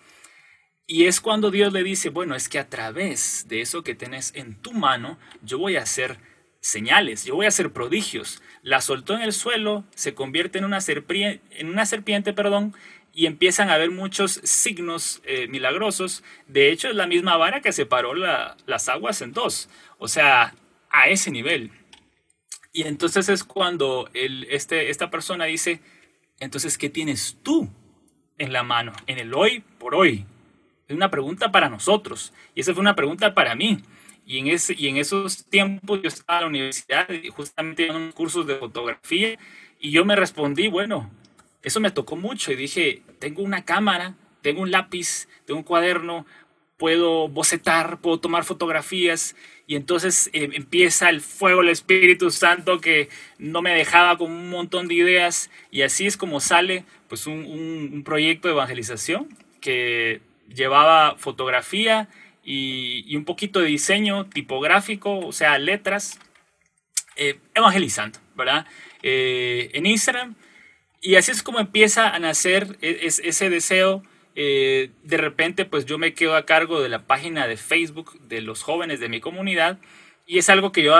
Y 0.87 1.03
es 1.03 1.19
cuando 1.19 1.51
Dios 1.51 1.73
le 1.73 1.83
dice, 1.83 2.11
bueno, 2.11 2.33
es 2.33 2.47
que 2.47 2.57
a 2.57 2.69
través 2.69 3.45
de 3.49 3.59
eso 3.59 3.83
que 3.83 3.95
tenés 3.95 4.33
en 4.35 4.55
tu 4.55 4.71
mano, 4.71 5.19
yo 5.41 5.59
voy 5.59 5.75
a 5.75 5.81
hacer 5.81 6.17
señales, 6.61 7.25
yo 7.25 7.35
voy 7.35 7.45
a 7.45 7.49
hacer 7.49 7.73
prodigios. 7.73 8.41
La 8.61 8.79
soltó 8.79 9.15
en 9.15 9.21
el 9.21 9.33
suelo, 9.33 9.83
se 9.95 10.13
convierte 10.13 10.59
en 10.59 10.63
una, 10.65 10.79
serpiente, 10.79 11.41
en 11.51 11.69
una 11.69 11.85
serpiente, 11.85 12.31
perdón, 12.31 12.73
y 13.13 13.25
empiezan 13.25 13.69
a 13.69 13.73
haber 13.73 13.91
muchos 13.91 14.39
signos 14.43 15.21
eh, 15.25 15.47
milagrosos. 15.47 16.23
De 16.47 16.71
hecho, 16.71 16.89
es 16.89 16.95
la 16.95 17.07
misma 17.07 17.37
vara 17.37 17.61
que 17.61 17.71
separó 17.71 18.13
las 18.13 18.89
aguas 18.89 19.21
en 19.21 19.33
dos. 19.33 19.69
O 19.97 20.07
sea, 20.07 20.53
a 20.89 21.09
ese 21.09 21.31
nivel. 21.31 21.71
Y 22.71 22.83
entonces 22.83 23.29
es 23.29 23.43
cuando 23.43 24.09
este, 24.13 24.89
esta 24.89 25.09
persona 25.09 25.45
dice, 25.45 25.81
entonces, 26.39 26.77
¿qué 26.77 26.89
tienes 26.89 27.37
tú 27.43 27.69
en 28.37 28.53
la 28.53 28.63
mano? 28.63 28.93
En 29.07 29.17
el 29.17 29.33
hoy 29.33 29.63
por 29.77 29.95
hoy. 29.95 30.25
Es 30.87 30.95
una 30.95 31.11
pregunta 31.11 31.51
para 31.51 31.69
nosotros. 31.69 32.33
Y 32.55 32.61
esa 32.61 32.73
fue 32.73 32.81
una 32.81 32.95
pregunta 32.95 33.33
para 33.33 33.55
mí. 33.55 33.79
Y 34.25 34.37
en, 34.37 34.47
ese, 34.47 34.75
y 34.77 34.87
en 34.87 34.97
esos 34.97 35.45
tiempos 35.45 36.01
yo 36.03 36.07
estaba 36.07 36.39
en 36.39 36.43
la 36.43 36.49
universidad, 36.49 37.07
justamente 37.35 37.87
en 37.87 38.11
cursos 38.11 38.45
de 38.45 38.55
fotografía, 38.55 39.39
y 39.79 39.91
yo 39.91 40.05
me 40.05 40.15
respondí, 40.15 40.67
bueno, 40.67 41.09
eso 41.63 41.79
me 41.79 41.91
tocó 41.91 42.15
mucho 42.15 42.51
y 42.51 42.55
dije, 42.55 43.01
tengo 43.19 43.43
una 43.43 43.65
cámara, 43.65 44.15
tengo 44.41 44.61
un 44.61 44.71
lápiz, 44.71 45.27
tengo 45.45 45.59
un 45.59 45.65
cuaderno, 45.65 46.25
puedo 46.77 47.27
bocetar, 47.27 47.99
puedo 47.99 48.19
tomar 48.19 48.45
fotografías 48.45 49.35
y 49.67 49.75
entonces 49.75 50.29
eh, 50.33 50.49
empieza 50.53 51.09
el 51.09 51.21
fuego 51.21 51.59
del 51.59 51.69
Espíritu 51.69 52.31
Santo 52.31 52.79
que 52.79 53.09
no 53.37 53.61
me 53.61 53.75
dejaba 53.75 54.17
con 54.17 54.31
un 54.31 54.49
montón 54.49 54.87
de 54.87 54.95
ideas 54.95 55.51
y 55.71 55.81
así 55.81 56.07
es 56.07 56.15
como 56.15 56.39
sale 56.39 56.85
pues 57.09 57.27
un, 57.27 58.01
proyecto 58.05 58.47
de 58.47 58.53
evangelización 58.53 59.27
que 59.59 60.21
llevaba 60.47 61.15
fotografía 61.17 62.07
y, 62.43 63.03
y, 63.05 63.17
un 63.17 63.25
poquito 63.25 63.59
de 63.59 63.67
diseño 63.67 64.25
tipográfico, 64.27 65.19
o 65.19 65.31
sea, 65.33 65.59
letras, 65.59 66.17
eh, 67.17 67.37
evangelizando, 67.53 68.17
¿verdad? 68.33 68.65
Eh, 69.03 69.69
en 69.73 69.85
Instagram. 69.85 70.35
Y 71.01 71.15
así 71.15 71.31
es 71.31 71.43
como 71.43 71.59
empieza 71.59 72.09
a 72.09 72.19
nacer 72.19 72.77
e, 72.81 72.99
ese 73.05 73.49
deseo 73.49 74.03
eh, 74.41 74.91
de 75.03 75.17
repente 75.17 75.65
pues 75.65 75.85
yo 75.85 75.97
me 75.97 76.13
quedo 76.13 76.37
a 76.37 76.45
cargo 76.45 76.81
de 76.81 76.87
la 76.87 77.05
página 77.05 77.45
de 77.45 77.57
Facebook 77.57 78.17
de 78.21 78.39
los 78.39 78.63
jóvenes 78.63 79.01
de 79.01 79.09
mi 79.09 79.19
comunidad 79.19 79.79
y 80.25 80.37
es 80.37 80.49
algo 80.49 80.71
que 80.71 80.81
yo 80.81 80.95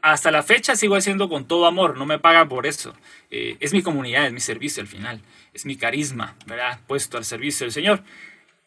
hasta 0.00 0.30
la 0.30 0.44
fecha 0.44 0.76
sigo 0.76 0.94
haciendo 0.94 1.28
con 1.28 1.48
todo 1.48 1.66
amor, 1.66 1.96
no 1.96 2.06
me 2.06 2.20
pagan 2.20 2.48
por 2.48 2.66
eso. 2.66 2.94
Eh, 3.32 3.56
es 3.58 3.72
mi 3.72 3.82
comunidad, 3.82 4.26
es 4.26 4.32
mi 4.32 4.38
servicio 4.38 4.80
al 4.80 4.86
final, 4.86 5.22
es 5.54 5.66
mi 5.66 5.76
carisma, 5.76 6.36
¿verdad? 6.46 6.78
Puesto 6.86 7.16
al 7.16 7.24
servicio 7.24 7.64
del 7.64 7.72
Señor. 7.72 8.04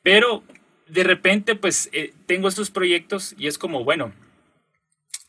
Pero 0.03 0.43
de 0.87 1.03
repente 1.03 1.55
pues 1.55 1.89
eh, 1.93 2.13
tengo 2.25 2.49
estos 2.49 2.69
proyectos 2.69 3.33
y 3.37 3.47
es 3.47 3.57
como, 3.57 3.85
bueno, 3.85 4.11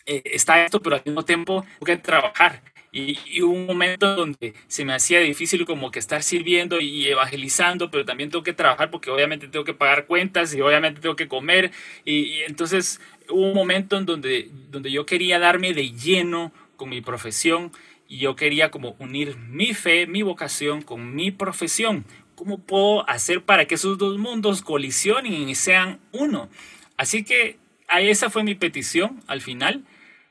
está 0.06 0.64
esto, 0.64 0.80
pero 0.80 0.96
al 0.96 1.02
mismo 1.04 1.24
tiempo 1.24 1.64
tengo 1.78 1.86
que 1.86 1.96
trabajar. 1.98 2.62
Y, 2.98 3.42
hubo 3.42 3.52
un 3.52 3.66
momento 3.66 4.16
donde 4.16 4.54
se 4.66 4.84
me 4.84 4.92
hacía 4.92 5.20
difícil 5.20 5.64
como 5.64 5.90
que 5.90 5.98
estar 5.98 6.22
sirviendo 6.22 6.80
y 6.80 7.06
evangelizando, 7.06 7.90
pero 7.90 8.04
también 8.04 8.30
tengo 8.30 8.42
que 8.42 8.52
trabajar 8.52 8.90
porque 8.90 9.10
obviamente 9.10 9.46
tengo 9.46 9.64
que 9.64 9.74
pagar 9.74 10.06
cuentas 10.06 10.54
y 10.54 10.60
obviamente 10.60 11.00
tengo 11.00 11.16
que 11.16 11.28
comer. 11.28 11.70
Y, 12.04 12.42
entonces 12.46 13.00
hubo 13.28 13.48
un 13.48 13.54
momento 13.54 13.96
en 13.96 14.06
donde, 14.06 14.50
donde 14.70 14.90
yo 14.90 15.06
quería 15.06 15.38
darme 15.38 15.74
de 15.74 15.92
lleno 15.92 16.52
con 16.76 16.88
mi 16.88 17.00
profesión 17.00 17.72
y 18.08 18.18
yo 18.18 18.34
quería 18.34 18.70
como 18.70 18.96
unir 18.98 19.36
mi 19.36 19.74
fe, 19.74 20.06
mi 20.06 20.22
vocación 20.22 20.82
con 20.82 21.14
mi 21.14 21.30
profesión. 21.30 22.04
¿Cómo 22.34 22.58
puedo 22.58 23.08
hacer 23.08 23.42
para 23.42 23.66
que 23.66 23.74
esos 23.74 23.98
dos 23.98 24.18
mundos 24.18 24.62
colisionen 24.62 25.48
y 25.48 25.54
sean 25.54 26.00
uno? 26.12 26.48
Así 26.96 27.24
que 27.24 27.58
esa 27.96 28.30
fue 28.30 28.44
mi 28.44 28.54
petición 28.54 29.22
al 29.26 29.40
final. 29.40 29.84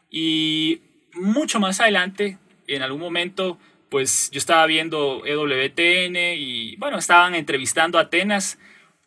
Y 0.10 0.82
mucho 1.14 1.60
más 1.60 1.80
adelante 1.80 2.38
en 2.68 2.82
algún 2.82 3.00
momento, 3.00 3.58
pues 3.90 4.30
yo 4.32 4.38
estaba 4.38 4.66
viendo 4.66 5.26
EWTN 5.26 6.16
y 6.38 6.76
bueno, 6.76 6.98
estaban 6.98 7.36
entrevistando 7.36 7.98
a 7.98 8.02
Atenas 8.02 8.60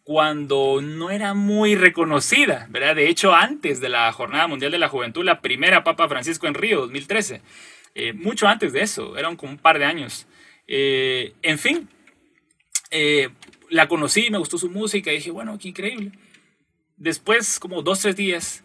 cuando 0.03 0.81
no 0.83 1.11
era 1.11 1.35
muy 1.35 1.77
reconocida, 1.77 2.67
¿verdad? 2.71 2.97
De 2.97 3.09
hecho, 3.09 3.35
antes 3.35 3.81
de 3.81 3.89
la 3.89 4.11
Jornada 4.13 4.49
Mundial 4.49 4.73
de 4.73 4.79
la 4.79 4.89
Juventud, 4.89 5.25
la 5.25 5.41
primera 5.41 5.85
Papa 5.85 6.09
Francisco 6.09 6.47
en 6.47 6.55
Río, 6.55 6.81
2013, 6.81 7.43
eh, 7.95 8.13
mucho 8.13 8.49
antes 8.49 8.73
de 8.73 8.83
eso, 8.83 9.17
eran 9.17 9.37
como 9.37 9.53
un 9.53 9.59
par 9.59 9.79
de 9.79 9.85
años. 9.85 10.27
Eh, 10.67 11.35
en 11.43 11.59
fin, 11.59 11.89
eh, 12.91 13.29
la 13.69 13.89
conocí, 13.89 14.31
me 14.31 14.39
gustó 14.39 14.59
su 14.59 14.71
música 14.71 15.13
y 15.13 15.17
dije, 15.17 15.31
bueno, 15.31 15.59
qué 15.61 15.69
increíble. 15.69 16.13
Después, 16.97 17.61
como 17.61 17.83
dos, 17.83 18.01
tres 18.01 18.17
días 18.17 18.65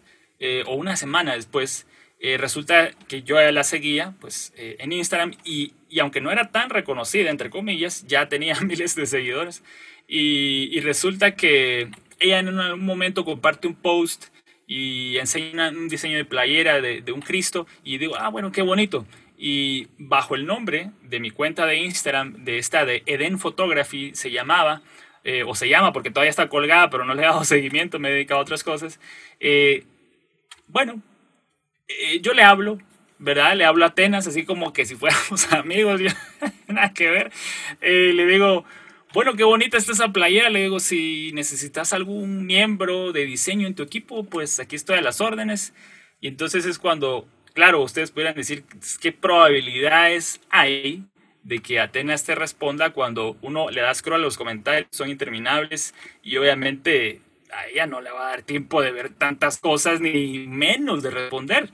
o 0.66 0.74
una 0.74 0.96
semana 0.96 1.34
después, 1.34 1.86
eh, 2.18 2.38
resulta 2.38 2.92
que 3.08 3.22
yo 3.22 3.38
la 3.52 3.62
seguía 3.62 4.14
pues, 4.20 4.52
eh, 4.56 4.76
en 4.78 4.92
Instagram 4.92 5.32
y, 5.44 5.74
y, 5.90 6.00
aunque 6.00 6.22
no 6.22 6.30
era 6.30 6.50
tan 6.50 6.70
reconocida, 6.70 7.30
entre 7.30 7.50
comillas, 7.50 8.06
ya 8.06 8.28
tenía 8.28 8.58
miles 8.62 8.94
de 8.94 9.06
seguidores. 9.06 9.62
Y, 10.08 10.70
y 10.72 10.80
resulta 10.80 11.34
que 11.34 11.90
ella 12.18 12.38
en 12.38 12.48
un 12.58 12.84
momento 12.84 13.24
comparte 13.24 13.68
un 13.68 13.74
post 13.74 14.26
y 14.66 15.18
enseña 15.18 15.68
un 15.68 15.88
diseño 15.88 16.16
de 16.16 16.24
playera 16.24 16.80
de, 16.80 17.02
de, 17.02 17.12
un 17.12 17.20
Cristo 17.20 17.66
y 17.84 17.98
digo, 17.98 18.16
ah, 18.16 18.30
bueno, 18.30 18.50
qué 18.50 18.62
bonito. 18.62 19.06
Y 19.36 19.88
bajo 19.98 20.34
el 20.34 20.46
nombre 20.46 20.92
de 21.02 21.20
mi 21.20 21.30
cuenta 21.30 21.66
de 21.66 21.76
Instagram, 21.76 22.44
de 22.44 22.58
esta 22.58 22.86
de 22.86 23.02
Eden 23.04 23.38
Photography, 23.38 24.12
se 24.14 24.30
llamaba, 24.30 24.82
eh, 25.24 25.44
o 25.46 25.54
se 25.54 25.68
llama 25.68 25.92
porque 25.92 26.10
todavía 26.10 26.30
está 26.30 26.48
colgada, 26.48 26.88
pero 26.88 27.04
no 27.04 27.14
le 27.14 27.22
he 27.22 27.26
dado 27.26 27.44
seguimiento, 27.44 27.98
me 27.98 28.08
he 28.08 28.12
dedicado 28.12 28.40
a 28.40 28.42
otras 28.42 28.64
cosas. 28.64 28.98
bueno, 30.68 31.02
eh, 31.88 32.20
yo 32.20 32.34
le 32.34 32.42
hablo, 32.42 32.78
¿verdad? 33.18 33.56
Le 33.56 33.64
hablo 33.64 33.84
a 33.84 33.88
Atenas, 33.88 34.26
así 34.26 34.44
como 34.44 34.72
que 34.72 34.86
si 34.86 34.96
fuéramos 34.96 35.52
amigos, 35.52 36.00
nada 36.68 36.92
que 36.92 37.10
ver. 37.10 37.32
Eh, 37.80 38.12
le 38.14 38.26
digo, 38.26 38.64
bueno, 39.14 39.34
qué 39.34 39.44
bonita 39.44 39.76
está 39.76 39.92
esa 39.92 40.12
playera. 40.12 40.50
Le 40.50 40.62
digo, 40.62 40.80
si 40.80 41.32
necesitas 41.32 41.92
algún 41.92 42.46
miembro 42.46 43.12
de 43.12 43.24
diseño 43.24 43.66
en 43.66 43.74
tu 43.74 43.82
equipo, 43.82 44.24
pues 44.24 44.60
aquí 44.60 44.76
estoy 44.76 44.98
a 44.98 45.02
las 45.02 45.20
órdenes. 45.20 45.72
Y 46.20 46.28
entonces 46.28 46.66
es 46.66 46.78
cuando, 46.78 47.26
claro, 47.54 47.82
ustedes 47.82 48.10
pudieran 48.10 48.34
decir 48.34 48.64
qué 49.00 49.12
probabilidades 49.12 50.40
hay 50.50 51.04
de 51.44 51.60
que 51.60 51.78
Atenas 51.78 52.24
te 52.24 52.34
responda 52.34 52.90
cuando 52.90 53.36
uno 53.40 53.70
le 53.70 53.80
da 53.80 53.94
scroll 53.94 54.20
a 54.20 54.24
los 54.24 54.36
comentarios, 54.36 54.88
son 54.90 55.08
interminables 55.08 55.94
y 56.22 56.36
obviamente 56.38 57.20
a 57.52 57.66
ella 57.68 57.86
no 57.86 58.00
le 58.00 58.10
va 58.10 58.28
a 58.28 58.30
dar 58.30 58.42
tiempo 58.42 58.82
de 58.82 58.92
ver 58.92 59.10
tantas 59.10 59.58
cosas 59.58 60.00
ni 60.00 60.46
menos 60.46 61.02
de 61.02 61.10
responder. 61.10 61.70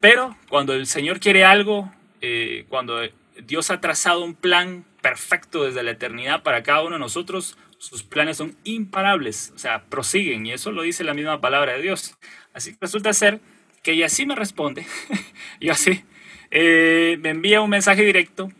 Pero 0.00 0.36
cuando 0.48 0.74
el 0.74 0.86
Señor 0.86 1.20
quiere 1.20 1.44
algo, 1.44 1.92
eh, 2.20 2.66
cuando 2.68 3.00
Dios 3.42 3.70
ha 3.70 3.80
trazado 3.80 4.24
un 4.24 4.34
plan 4.34 4.84
perfecto 5.00 5.64
desde 5.64 5.82
la 5.82 5.92
eternidad 5.92 6.42
para 6.42 6.62
cada 6.62 6.82
uno 6.82 6.94
de 6.94 7.00
nosotros, 7.00 7.56
sus 7.78 8.02
planes 8.02 8.38
son 8.38 8.56
imparables, 8.64 9.52
o 9.54 9.58
sea, 9.58 9.84
prosiguen, 9.84 10.46
y 10.46 10.52
eso 10.52 10.72
lo 10.72 10.82
dice 10.82 11.04
la 11.04 11.14
misma 11.14 11.40
palabra 11.40 11.74
de 11.74 11.82
Dios. 11.82 12.16
Así 12.54 12.72
que 12.72 12.78
resulta 12.80 13.12
ser 13.12 13.40
que 13.82 13.92
ella 13.92 14.08
sí 14.08 14.24
me 14.24 14.34
responde, 14.34 14.86
y 15.60 15.68
así, 15.68 16.04
eh, 16.50 17.18
me 17.20 17.30
envía 17.30 17.60
un 17.60 17.68
mensaje 17.68 18.02
directo, 18.02 18.50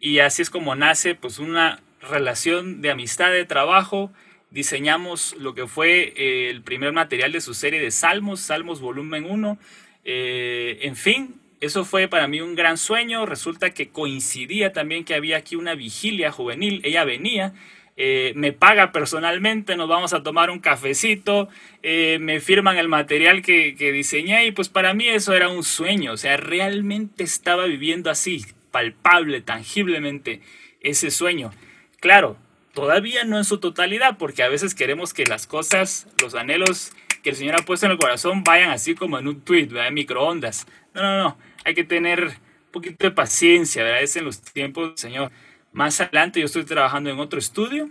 y 0.00 0.18
así 0.18 0.42
es 0.42 0.50
como 0.50 0.74
nace 0.74 1.14
pues 1.14 1.38
una 1.38 1.80
relación 2.00 2.82
de 2.82 2.90
amistad, 2.90 3.30
de 3.30 3.44
trabajo, 3.44 4.12
diseñamos 4.50 5.34
lo 5.38 5.54
que 5.54 5.66
fue 5.66 6.12
eh, 6.16 6.50
el 6.50 6.62
primer 6.62 6.92
material 6.92 7.32
de 7.32 7.40
su 7.40 7.54
serie 7.54 7.80
de 7.80 7.90
Salmos, 7.90 8.40
Salmos 8.40 8.80
volumen 8.80 9.24
1. 9.24 9.58
Eh, 10.04 10.78
en 10.82 10.96
fin, 10.96 11.34
eso 11.60 11.84
fue 11.84 12.08
para 12.08 12.28
mí 12.28 12.40
un 12.40 12.54
gran 12.54 12.78
sueño. 12.78 13.26
Resulta 13.26 13.70
que 13.70 13.88
coincidía 13.88 14.72
también 14.72 15.04
que 15.04 15.14
había 15.14 15.36
aquí 15.38 15.56
una 15.56 15.74
vigilia 15.74 16.32
juvenil. 16.32 16.80
Ella 16.84 17.04
venía, 17.04 17.54
eh, 17.96 18.32
me 18.36 18.52
paga 18.52 18.92
personalmente, 18.92 19.76
nos 19.76 19.88
vamos 19.88 20.12
a 20.12 20.22
tomar 20.22 20.50
un 20.50 20.60
cafecito, 20.60 21.48
me 21.82 22.40
firman 22.40 22.78
el 22.78 22.88
material 22.88 23.42
que, 23.42 23.74
que 23.76 23.92
diseñé 23.92 24.46
y 24.46 24.52
pues 24.52 24.68
para 24.68 24.92
mí 24.92 25.08
eso 25.08 25.34
era 25.34 25.48
un 25.48 25.64
sueño. 25.64 26.12
O 26.12 26.16
sea, 26.16 26.36
realmente 26.36 27.24
estaba 27.24 27.66
viviendo 27.66 28.10
así, 28.10 28.44
palpable, 28.70 29.40
tangiblemente, 29.40 30.40
ese 30.80 31.10
sueño. 31.10 31.52
Claro, 32.00 32.36
Todavía 32.76 33.24
no 33.24 33.38
en 33.38 33.46
su 33.46 33.56
totalidad, 33.56 34.18
porque 34.18 34.42
a 34.42 34.50
veces 34.50 34.74
queremos 34.74 35.14
que 35.14 35.24
las 35.24 35.46
cosas, 35.46 36.08
los 36.20 36.34
anhelos 36.34 36.92
que 37.22 37.30
el 37.30 37.36
Señor 37.36 37.54
ha 37.58 37.64
puesto 37.64 37.86
en 37.86 37.92
el 37.92 37.98
corazón 37.98 38.44
vayan 38.44 38.68
así 38.68 38.94
como 38.94 39.18
en 39.18 39.26
un 39.26 39.40
tweet, 39.40 39.70
en 39.74 39.94
microondas. 39.94 40.66
No, 40.92 41.00
no, 41.00 41.22
no. 41.22 41.38
Hay 41.64 41.72
que 41.72 41.84
tener 41.84 42.24
un 42.24 42.72
poquito 42.72 43.06
de 43.06 43.12
paciencia, 43.12 43.82
¿verdad? 43.82 44.02
Es 44.02 44.14
en 44.16 44.26
los 44.26 44.42
tiempos 44.42 44.92
Señor. 44.96 45.32
Más 45.72 45.98
adelante 46.02 46.38
yo 46.38 46.44
estoy 46.44 46.66
trabajando 46.66 47.08
en 47.08 47.18
otro 47.18 47.38
estudio 47.38 47.88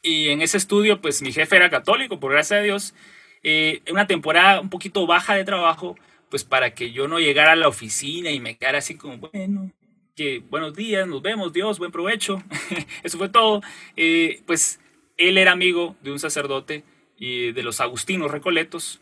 y 0.00 0.28
en 0.28 0.42
ese 0.42 0.58
estudio 0.58 1.00
pues 1.00 1.20
mi 1.20 1.32
jefe 1.32 1.56
era 1.56 1.68
católico, 1.68 2.20
por 2.20 2.30
gracia 2.30 2.58
de 2.58 2.62
Dios. 2.62 2.94
Eh, 3.42 3.82
una 3.90 4.06
temporada 4.06 4.60
un 4.60 4.70
poquito 4.70 5.08
baja 5.08 5.34
de 5.34 5.42
trabajo, 5.42 5.96
pues 6.30 6.44
para 6.44 6.72
que 6.72 6.92
yo 6.92 7.08
no 7.08 7.18
llegara 7.18 7.50
a 7.50 7.56
la 7.56 7.66
oficina 7.66 8.30
y 8.30 8.38
me 8.38 8.56
quedara 8.56 8.78
así 8.78 8.96
como, 8.96 9.16
bueno, 9.16 9.72
que 10.16 10.42
buenos 10.48 10.74
días, 10.74 11.06
nos 11.06 11.20
vemos, 11.20 11.52
Dios, 11.52 11.78
buen 11.78 11.92
provecho. 11.92 12.42
Eso 13.02 13.18
fue 13.18 13.28
todo. 13.28 13.60
Eh, 13.96 14.40
pues 14.46 14.80
él 15.18 15.36
era 15.36 15.52
amigo 15.52 15.94
de 16.02 16.10
un 16.10 16.18
sacerdote 16.18 16.84
y 17.18 17.52
de 17.52 17.62
los 17.62 17.80
agustinos 17.80 18.30
recoletos. 18.30 18.98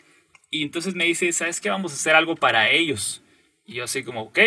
Y 0.50 0.62
entonces 0.64 0.96
me 0.96 1.04
dice, 1.04 1.32
¿sabes 1.32 1.60
qué? 1.60 1.70
Vamos 1.70 1.92
a 1.92 1.94
hacer 1.94 2.16
algo 2.16 2.34
para 2.34 2.68
ellos. 2.70 3.22
Y 3.64 3.74
yo 3.74 3.84
así 3.84 4.02
como, 4.02 4.22
ok, 4.22 4.38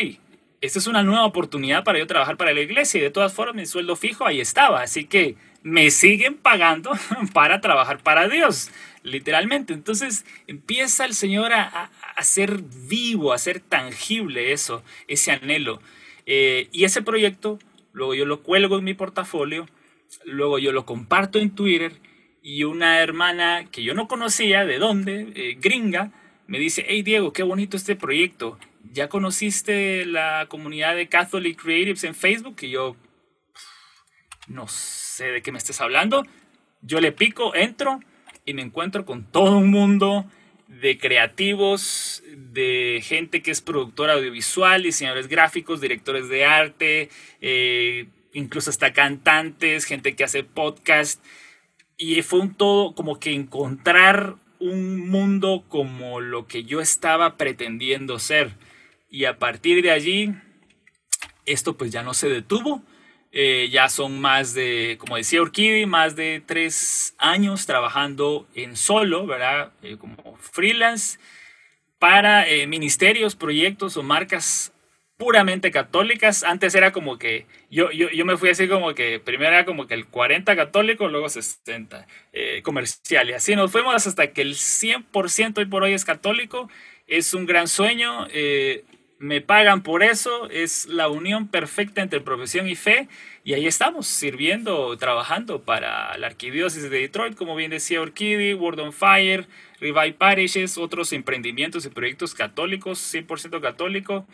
esta 0.60 0.80
es 0.80 0.88
una 0.88 1.04
nueva 1.04 1.26
oportunidad 1.26 1.86
para 1.86 2.00
yo 2.00 2.08
trabajar 2.08 2.36
para 2.36 2.54
la 2.54 2.60
iglesia. 2.60 2.98
Y 2.98 3.04
de 3.04 3.12
todas 3.12 3.34
formas, 3.34 3.56
mi 3.56 3.66
sueldo 3.66 3.96
fijo 3.96 4.26
ahí 4.26 4.42
estaba. 4.42 4.82
Así 4.82 5.06
que 5.06 5.38
me 5.64 5.90
siguen 5.90 6.36
pagando 6.36 6.92
para 7.34 7.62
trabajar 7.62 8.04
para 8.04 8.28
Dios, 8.28 8.72
literalmente. 9.04 9.74
Entonces 9.74 10.26
empieza 10.48 11.06
el 11.06 11.14
Señor 11.14 11.54
a, 11.54 11.64
a, 11.64 11.92
a 12.16 12.24
ser 12.26 12.62
vivo, 12.62 13.32
a 13.32 13.38
ser 13.38 13.62
tangible 13.62 14.52
eso, 14.52 14.84
ese 15.08 15.32
anhelo. 15.32 15.80
Eh, 16.28 16.68
y 16.74 16.84
ese 16.84 17.02
proyecto, 17.02 17.58
luego 17.94 18.14
yo 18.14 18.26
lo 18.26 18.44
cuelgo 18.44 18.78
en 18.78 18.84
mi 18.84 18.94
portafolio, 18.94 19.66
luego 20.26 20.60
yo 20.60 20.74
lo 20.74 20.86
comparto 20.86 21.40
en 21.40 21.56
Twitter 21.56 21.94
y 22.44 22.66
una 22.66 23.00
hermana 23.00 23.66
que 23.72 23.82
yo 23.82 23.94
no 23.94 24.10
conocía, 24.10 24.66
de 24.66 24.78
dónde, 24.78 25.32
eh, 25.36 25.58
gringa, 25.60 26.12
me 26.46 26.60
dice, 26.60 26.86
hey 26.88 27.02
Diego, 27.02 27.32
qué 27.32 27.44
bonito 27.44 27.78
este 27.78 27.96
proyecto. 27.96 28.60
¿Ya 28.92 29.10
conociste 29.10 30.06
la 30.06 30.48
comunidad 30.50 30.96
de 30.96 31.08
Catholic 31.08 31.62
Creatives 31.62 32.04
en 32.04 32.14
Facebook? 32.16 32.58
Y 32.62 32.72
yo, 32.72 32.98
no 34.48 34.68
sé 34.68 35.32
de 35.32 35.42
qué 35.42 35.52
me 35.52 35.58
estés 35.58 35.82
hablando. 35.82 36.24
Yo 36.82 37.00
le 37.02 37.12
pico, 37.12 37.56
entro 37.56 38.00
y 38.46 38.54
me 38.54 38.62
encuentro 38.62 39.06
con 39.06 39.30
todo 39.30 39.58
un 39.58 39.72
mundo 39.72 40.26
de 40.68 40.98
creativos, 40.98 42.24
de 42.36 43.02
gente 43.04 43.42
que 43.42 43.52
es 43.52 43.62
productora 43.62 44.14
audiovisual, 44.14 44.84
diseñadores 44.84 45.28
gráficos, 45.28 45.82
directores 45.82 46.30
de 46.30 46.46
arte, 46.46 47.10
eh, 47.42 48.08
incluso 48.34 48.70
hasta 48.70 48.94
cantantes, 48.94 49.86
gente 49.86 50.16
que 50.16 50.24
hace 50.24 50.44
podcast. 50.44 51.24
Y 51.98 52.22
fue 52.22 52.40
un 52.40 52.54
todo 52.54 52.94
como 52.94 53.20
que 53.20 53.32
encontrar 53.34 54.36
un 54.60 55.10
mundo 55.10 55.66
como 55.68 56.20
lo 56.20 56.48
que 56.48 56.64
yo 56.64 56.82
estaba 56.82 57.38
pretendiendo 57.38 58.20
ser. 58.20 58.52
Y 59.10 59.26
a 59.26 59.40
partir 59.40 59.82
de 59.82 59.92
allí, 59.92 60.34
esto 61.46 61.78
pues 61.78 61.92
ya 61.92 62.04
no 62.04 62.14
se 62.14 62.30
detuvo. 62.30 62.84
Eh, 63.39 63.70
ya 63.70 63.88
son 63.88 64.20
más 64.20 64.56
de, 64.56 64.98
como 65.00 65.15
decía 65.15 65.44
Urquidi, 65.44 65.86
más 65.86 66.15
de 66.15 66.41
tres 66.44 67.13
años 67.20 67.67
trabajando 67.67 68.48
en 68.56 68.75
solo, 68.75 69.27
¿verdad? 69.27 69.74
Eh, 69.84 69.96
como 70.00 70.36
freelance 70.38 71.20
para 72.00 72.50
eh, 72.50 72.65
ministerios, 72.65 73.36
proyectos 73.36 73.96
o 73.96 74.01
marcas 74.01 74.74
puramente 75.17 75.70
católicas. 75.70 76.41
Antes 76.41 76.74
era 76.74 76.91
como 76.91 77.20
que, 77.20 77.46
yo, 77.70 77.91
yo, 77.91 78.10
yo, 78.10 78.25
me 78.25 78.38
fui 78.38 78.50
así 78.50 78.67
como 78.67 78.96
que, 78.96 79.20
primero 79.20 79.51
era 79.53 79.65
como 79.65 79.86
que 79.86 79.94
el 79.94 80.08
40 80.08 80.56
católico, 80.56 81.08
luego 81.08 81.29
60 81.29 82.08
comercial. 82.63 83.29
Y 83.29 83.34
así 83.34 83.56
nos 83.56 83.72
fuimos 83.72 84.08
hasta 84.08 84.34
que 84.34 84.41
el 84.41 84.56
100% 84.56 85.60
hoy 85.60 85.65
por 85.65 85.84
hoy 85.84 85.94
es 85.94 86.06
católico. 86.06 86.72
Es 87.06 87.36
un 87.36 87.46
gran 87.46 87.67
sueño 87.67 88.25
me 89.20 89.42
pagan 89.42 89.82
por 89.82 90.04
eso, 90.04 90.50
es 90.50 90.86
la 90.86 91.10
unión 91.10 91.48
perfecta 91.48 92.02
entre 92.02 92.22
profesión 92.22 92.68
y 92.68 92.76
fe, 92.76 93.08
y 93.44 93.54
ahí 93.54 93.66
estamos, 93.66 94.08
sirviendo, 94.08 94.96
trabajando 94.98 95.64
para 95.64 96.18
la 96.18 96.28
Arquidiócesis 96.28 96.90
de 96.90 97.00
Detroit, 97.00 97.36
como 97.36 97.56
bien 97.56 97.72
decía 97.72 98.02
Orquídea, 98.02 98.56
Word 98.56 98.80
on 98.80 98.94
Fire, 98.94 99.48
Revive 99.80 100.14
Parishes, 100.14 100.78
otros 100.78 101.14
emprendimientos 101.14 101.86
y 101.86 101.90
proyectos 101.90 102.36
católicos, 102.36 103.00
100% 103.14 103.62
católico. 103.62 104.28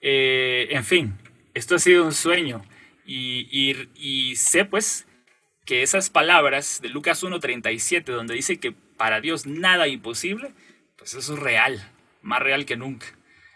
Eh, 0.00 0.68
en 0.70 0.84
fin, 0.84 1.14
esto 1.54 1.74
ha 1.74 1.78
sido 1.78 2.04
un 2.04 2.12
sueño, 2.12 2.64
y, 3.04 3.76
y 3.96 4.36
sé 4.36 4.64
pues 4.64 5.06
que 5.64 5.82
esas 5.82 6.08
palabras 6.08 6.80
de 6.80 6.88
Lucas 6.88 7.22
1.37, 7.22 8.04
donde 8.04 8.34
dice 8.34 8.58
que 8.58 8.72
para 8.96 9.20
Dios 9.20 9.46
nada 9.46 9.88
imposible, 9.88 10.52
pues 10.96 11.14
eso 11.14 11.34
es 11.34 11.40
real, 11.40 11.90
más 12.22 12.40
real 12.40 12.64
que 12.64 12.76
nunca. 12.76 13.06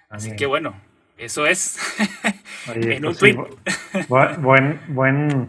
Así 0.08 0.36
que 0.36 0.46
bueno, 0.46 0.74
eso 1.18 1.46
es. 1.46 1.78
en 2.74 3.06
un 3.06 3.14
pues 3.14 4.38
buen, 4.38 4.80
buen 4.88 5.48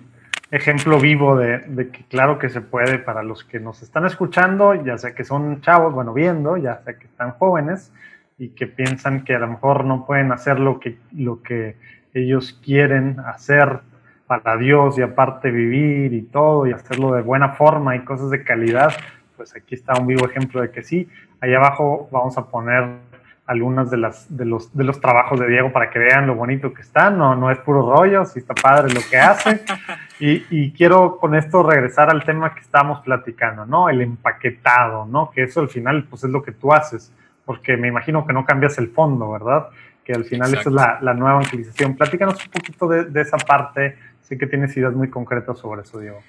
ejemplo 0.51 0.99
vivo 0.99 1.35
de, 1.35 1.89
que 1.91 2.05
claro 2.05 2.39
que 2.39 2.49
se 2.49 2.61
puede 2.61 2.99
para 2.99 3.23
los 3.23 3.43
que 3.43 3.59
nos 3.59 3.81
están 3.81 4.05
escuchando, 4.05 4.73
ya 4.73 4.97
sea 4.97 5.13
que 5.13 5.23
son 5.23 5.61
chavos, 5.61 5.93
bueno, 5.93 6.13
viendo, 6.13 6.57
ya 6.57 6.81
sea 6.83 6.97
que 6.97 7.05
están 7.05 7.31
jóvenes 7.31 7.91
y 8.37 8.49
que 8.49 8.67
piensan 8.67 9.23
que 9.23 9.35
a 9.35 9.39
lo 9.39 9.47
mejor 9.47 9.83
no 9.83 10.05
pueden 10.05 10.31
hacer 10.31 10.59
lo 10.59 10.79
que, 10.79 10.97
lo 11.11 11.41
que 11.41 11.75
ellos 12.13 12.59
quieren 12.63 13.19
hacer 13.19 13.79
para 14.25 14.57
Dios 14.57 14.97
y 14.97 15.01
aparte 15.01 15.51
vivir 15.51 16.13
y 16.13 16.21
todo 16.21 16.67
y 16.67 16.71
hacerlo 16.71 17.13
de 17.13 17.21
buena 17.21 17.49
forma 17.53 17.95
y 17.95 18.01
cosas 18.01 18.29
de 18.29 18.43
calidad, 18.43 18.93
pues 19.35 19.55
aquí 19.55 19.75
está 19.75 19.99
un 19.99 20.07
vivo 20.07 20.25
ejemplo 20.25 20.61
de 20.61 20.71
que 20.71 20.83
sí. 20.83 21.07
Ahí 21.39 21.53
abajo 21.53 22.09
vamos 22.11 22.37
a 22.37 22.47
poner 22.47 23.06
algunas 23.47 23.89
de, 23.89 23.97
las, 23.97 24.35
de, 24.35 24.45
los, 24.45 24.75
de 24.75 24.83
los 24.83 24.99
trabajos 24.99 25.39
de 25.39 25.47
Diego 25.47 25.71
para 25.71 25.89
que 25.89 25.97
vean 25.97 26.27
lo 26.27 26.35
bonito 26.35 26.73
que 26.73 26.81
está, 26.81 27.09
no, 27.09 27.33
no 27.33 27.49
es 27.49 27.57
puro 27.59 27.95
rollo, 27.95 28.25
sí 28.25 28.39
está 28.39 28.53
padre 28.53 28.93
lo 28.93 29.01
que 29.09 29.17
hace. 29.17 29.61
Y, 30.19 30.47
y, 30.49 30.71
quiero 30.71 31.19
con 31.19 31.35
esto 31.35 31.61
regresar 31.61 32.09
al 32.09 32.23
tema 32.23 32.55
que 32.55 32.61
estábamos 32.61 33.01
platicando, 33.01 33.67
¿no? 33.67 33.87
El 33.87 34.01
empaquetado, 34.01 35.05
¿no? 35.05 35.29
Que 35.29 35.43
eso 35.43 35.59
al 35.59 35.69
final 35.69 36.07
pues 36.09 36.23
es 36.23 36.31
lo 36.31 36.41
que 36.41 36.51
tú 36.51 36.73
haces, 36.73 37.13
porque 37.45 37.77
me 37.77 37.87
imagino 37.87 38.25
que 38.25 38.33
no 38.33 38.43
cambias 38.43 38.79
el 38.79 38.89
fondo, 38.89 39.29
¿verdad? 39.29 39.67
Que 40.03 40.13
al 40.13 40.25
final 40.25 40.51
esa 40.51 40.61
es 40.61 40.73
la, 40.73 40.97
la, 41.03 41.13
nueva 41.13 41.37
utilización. 41.37 41.95
Platícanos 41.95 42.43
un 42.43 42.51
poquito 42.51 42.87
de, 42.87 43.03
de, 43.03 43.21
esa 43.21 43.37
parte, 43.37 43.95
sé 44.23 44.39
que 44.39 44.47
tienes 44.47 44.75
ideas 44.75 44.93
muy 44.93 45.11
concretas 45.11 45.59
sobre 45.59 45.83
eso, 45.83 45.99
Diego. 45.99 46.19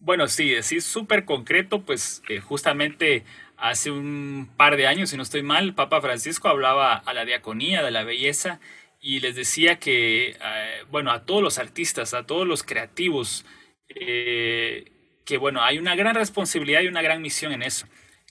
Bueno, 0.00 0.26
sí, 0.26 0.54
sí, 0.62 0.80
súper 0.80 1.24
concreto, 1.24 1.82
pues 1.82 2.22
eh, 2.28 2.40
justamente 2.40 3.24
Hace 3.58 3.90
un 3.90 4.48
par 4.56 4.76
de 4.76 4.86
años, 4.86 5.10
si 5.10 5.16
no 5.16 5.22
estoy 5.24 5.42
mal, 5.42 5.74
Papa 5.74 6.00
Francisco 6.00 6.48
hablaba 6.48 6.94
a 6.94 7.12
la 7.12 7.24
diaconía 7.24 7.82
de 7.82 7.90
la 7.90 8.04
belleza 8.04 8.60
y 9.00 9.18
les 9.18 9.34
decía 9.34 9.80
que, 9.80 10.30
eh, 10.30 10.82
bueno, 10.90 11.10
a 11.10 11.24
todos 11.24 11.42
los 11.42 11.58
artistas, 11.58 12.14
a 12.14 12.24
todos 12.24 12.46
los 12.46 12.62
creativos, 12.62 13.44
eh, 13.88 14.92
que, 15.24 15.38
bueno, 15.38 15.62
hay 15.62 15.78
una 15.78 15.96
gran 15.96 16.14
responsabilidad 16.14 16.82
y 16.82 16.88
una 16.88 17.02
gran 17.02 17.20
misión 17.20 17.52
en 17.52 17.62
eso 17.62 17.86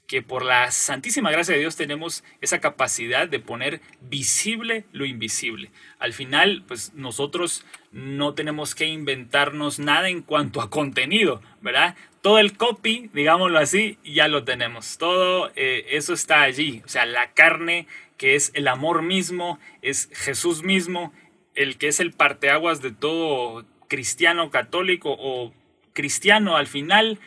que 0.08 0.22
por 0.22 0.44
la 0.44 0.72
santísima 0.72 1.32
gracia 1.32 1.54
de 1.54 1.60
Dios 1.60 1.76
tenemos 1.76 2.24
esa 2.40 2.60
capacidad 2.60 3.28
de 3.28 3.40
poner 3.40 3.82
visible 4.00 4.86
lo 4.94 5.06
invisible. 5.06 5.70
Al 6.00 6.14
final, 6.14 6.64
pues 6.66 6.94
nosotros 6.94 7.66
no 7.92 8.34
tenemos 8.34 8.74
que 8.74 8.86
inventarnos 8.86 9.80
nada 9.80 10.08
en 10.08 10.22
cuanto 10.22 10.62
a 10.62 10.70
contenido, 10.70 11.42
¿verdad? 11.62 11.96
Todo 12.28 12.40
el 12.40 12.58
copy, 12.58 13.10
digámoslo 13.14 13.58
así, 13.58 14.00
ya 14.04 14.28
lo 14.28 14.44
tenemos. 14.44 14.98
Todo 14.98 15.50
eh, 15.56 15.86
eso 15.92 16.12
está 16.12 16.42
allí. 16.42 16.82
O 16.84 16.90
sea, 16.90 17.06
la 17.06 17.32
carne, 17.32 17.88
que 18.18 18.36
es 18.36 18.52
el 18.54 18.68
amor 18.68 19.02
mismo, 19.02 19.60
es 19.82 20.10
Jesús 20.12 20.62
mismo, 20.62 21.14
el 21.56 21.78
que 21.78 21.88
es 21.88 22.02
el 22.02 22.12
parteaguas 22.12 22.82
de 22.82 22.92
todo 22.92 23.66
cristiano 23.88 24.52
católico 24.52 25.16
o 25.18 25.54
cristiano 25.94 26.58
al 26.58 26.68
final, 26.68 27.18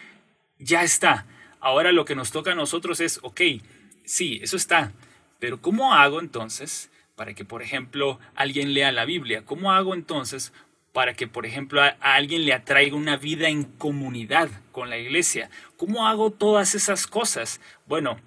ya 0.59 0.83
está. 0.83 1.25
Ahora 1.61 1.93
lo 1.93 2.05
que 2.05 2.15
nos 2.15 2.31
toca 2.31 2.53
a 2.53 2.55
nosotros 2.55 3.01
es, 3.01 3.21
ok, 3.23 3.41
sí, 4.05 4.39
eso 4.43 4.59
está, 4.59 4.93
pero 5.39 5.63
¿cómo 5.63 5.95
hago 5.95 6.21
entonces 6.21 6.91
para 7.17 7.33
que, 7.33 7.47
por 7.47 7.63
ejemplo, 7.63 8.21
alguien 8.35 8.75
lea 8.75 8.93
la 8.93 9.07
Biblia? 9.07 9.47
¿Cómo 9.47 9.73
hago 9.73 9.95
entonces 9.95 10.53
para 10.93 11.15
que, 11.15 11.27
por 11.27 11.47
ejemplo, 11.47 11.83
a, 11.83 11.97
alguien 12.01 12.45
le 12.45 12.53
atraiga 12.53 12.97
una 12.97 13.17
vida 13.17 13.49
en 13.49 13.65
comunidad 13.65 14.51
con 14.73 14.91
la 14.91 14.99
iglesia? 14.99 15.51
¿Cómo 15.77 16.07
hago 16.07 16.31
todas 16.31 16.75
esas 16.75 17.07
cosas? 17.07 17.61
Bueno, 17.87 18.19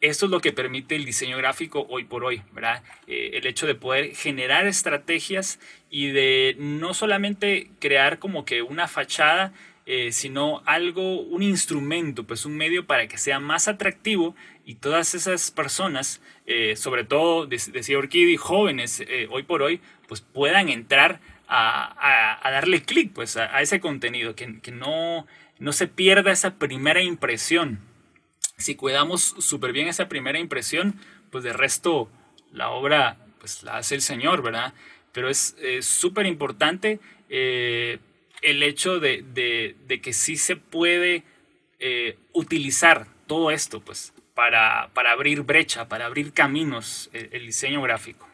esto 0.00 0.26
es 0.26 0.30
lo 0.30 0.40
que 0.40 0.52
permite 0.52 0.94
el 0.94 1.04
diseño 1.04 1.38
gráfico 1.38 1.86
hoy 1.88 2.04
por 2.04 2.24
hoy, 2.24 2.42
¿verdad? 2.52 2.82
Eh, 3.06 3.30
el 3.34 3.46
hecho 3.46 3.66
de 3.66 3.74
poder 3.74 4.14
generar 4.14 4.66
estrategias 4.66 5.58
y 5.90 6.08
de 6.08 6.54
no 6.58 6.94
solamente 6.94 7.70
crear 7.80 8.18
como 8.18 8.44
que 8.44 8.62
una 8.62 8.88
fachada, 8.88 9.54
eh, 9.86 10.12
sino 10.12 10.62
algo, 10.66 11.20
un 11.20 11.42
instrumento, 11.42 12.24
pues 12.24 12.44
un 12.44 12.56
medio 12.56 12.86
para 12.86 13.06
que 13.06 13.18
sea 13.18 13.40
más 13.40 13.68
atractivo 13.68 14.34
y 14.64 14.74
todas 14.74 15.14
esas 15.14 15.50
personas, 15.50 16.20
eh, 16.44 16.76
sobre 16.76 17.04
todo, 17.04 17.46
decía 17.46 17.96
Orquídea, 17.96 18.36
jóvenes 18.38 19.02
hoy 19.30 19.44
por 19.44 19.62
hoy, 19.62 19.80
pues 20.08 20.20
puedan 20.20 20.68
entrar 20.68 21.20
a, 21.48 22.40
darle 22.44 22.82
clic 22.82 23.12
pues, 23.12 23.36
a, 23.36 23.60
ese 23.60 23.80
contenido, 23.80 24.34
que, 24.34 24.72
no, 24.72 25.26
no 25.58 25.72
se 25.72 25.86
pierda 25.86 26.32
esa 26.32 26.54
primera 26.54 27.02
impresión. 27.02 27.80
Si 28.56 28.74
cuidamos 28.74 29.34
súper 29.38 29.72
bien 29.72 29.88
esa 29.88 30.08
primera 30.08 30.38
impresión, 30.38 31.00
pues 31.30 31.44
de 31.44 31.52
resto 31.52 32.10
la 32.52 32.70
obra 32.70 33.18
pues 33.38 33.62
la 33.62 33.76
hace 33.76 33.94
el 33.94 34.02
Señor, 34.02 34.42
¿verdad? 34.42 34.72
Pero 35.12 35.28
es 35.28 35.56
súper 35.80 36.26
importante 36.26 37.00
el 38.42 38.62
hecho 38.62 39.00
de, 39.00 39.74
que 40.02 40.12
sí 40.12 40.36
se 40.36 40.56
puede 40.56 41.24
eh, 41.78 42.16
utilizar 42.32 43.06
todo 43.26 43.50
esto, 43.50 43.80
pues, 43.80 44.12
para, 44.34 44.90
para, 44.94 45.12
abrir 45.12 45.42
brecha, 45.42 45.88
para 45.88 46.06
abrir 46.06 46.32
caminos, 46.32 47.10
el, 47.12 47.46
diseño 47.46 47.82
gráfico. 47.82 48.28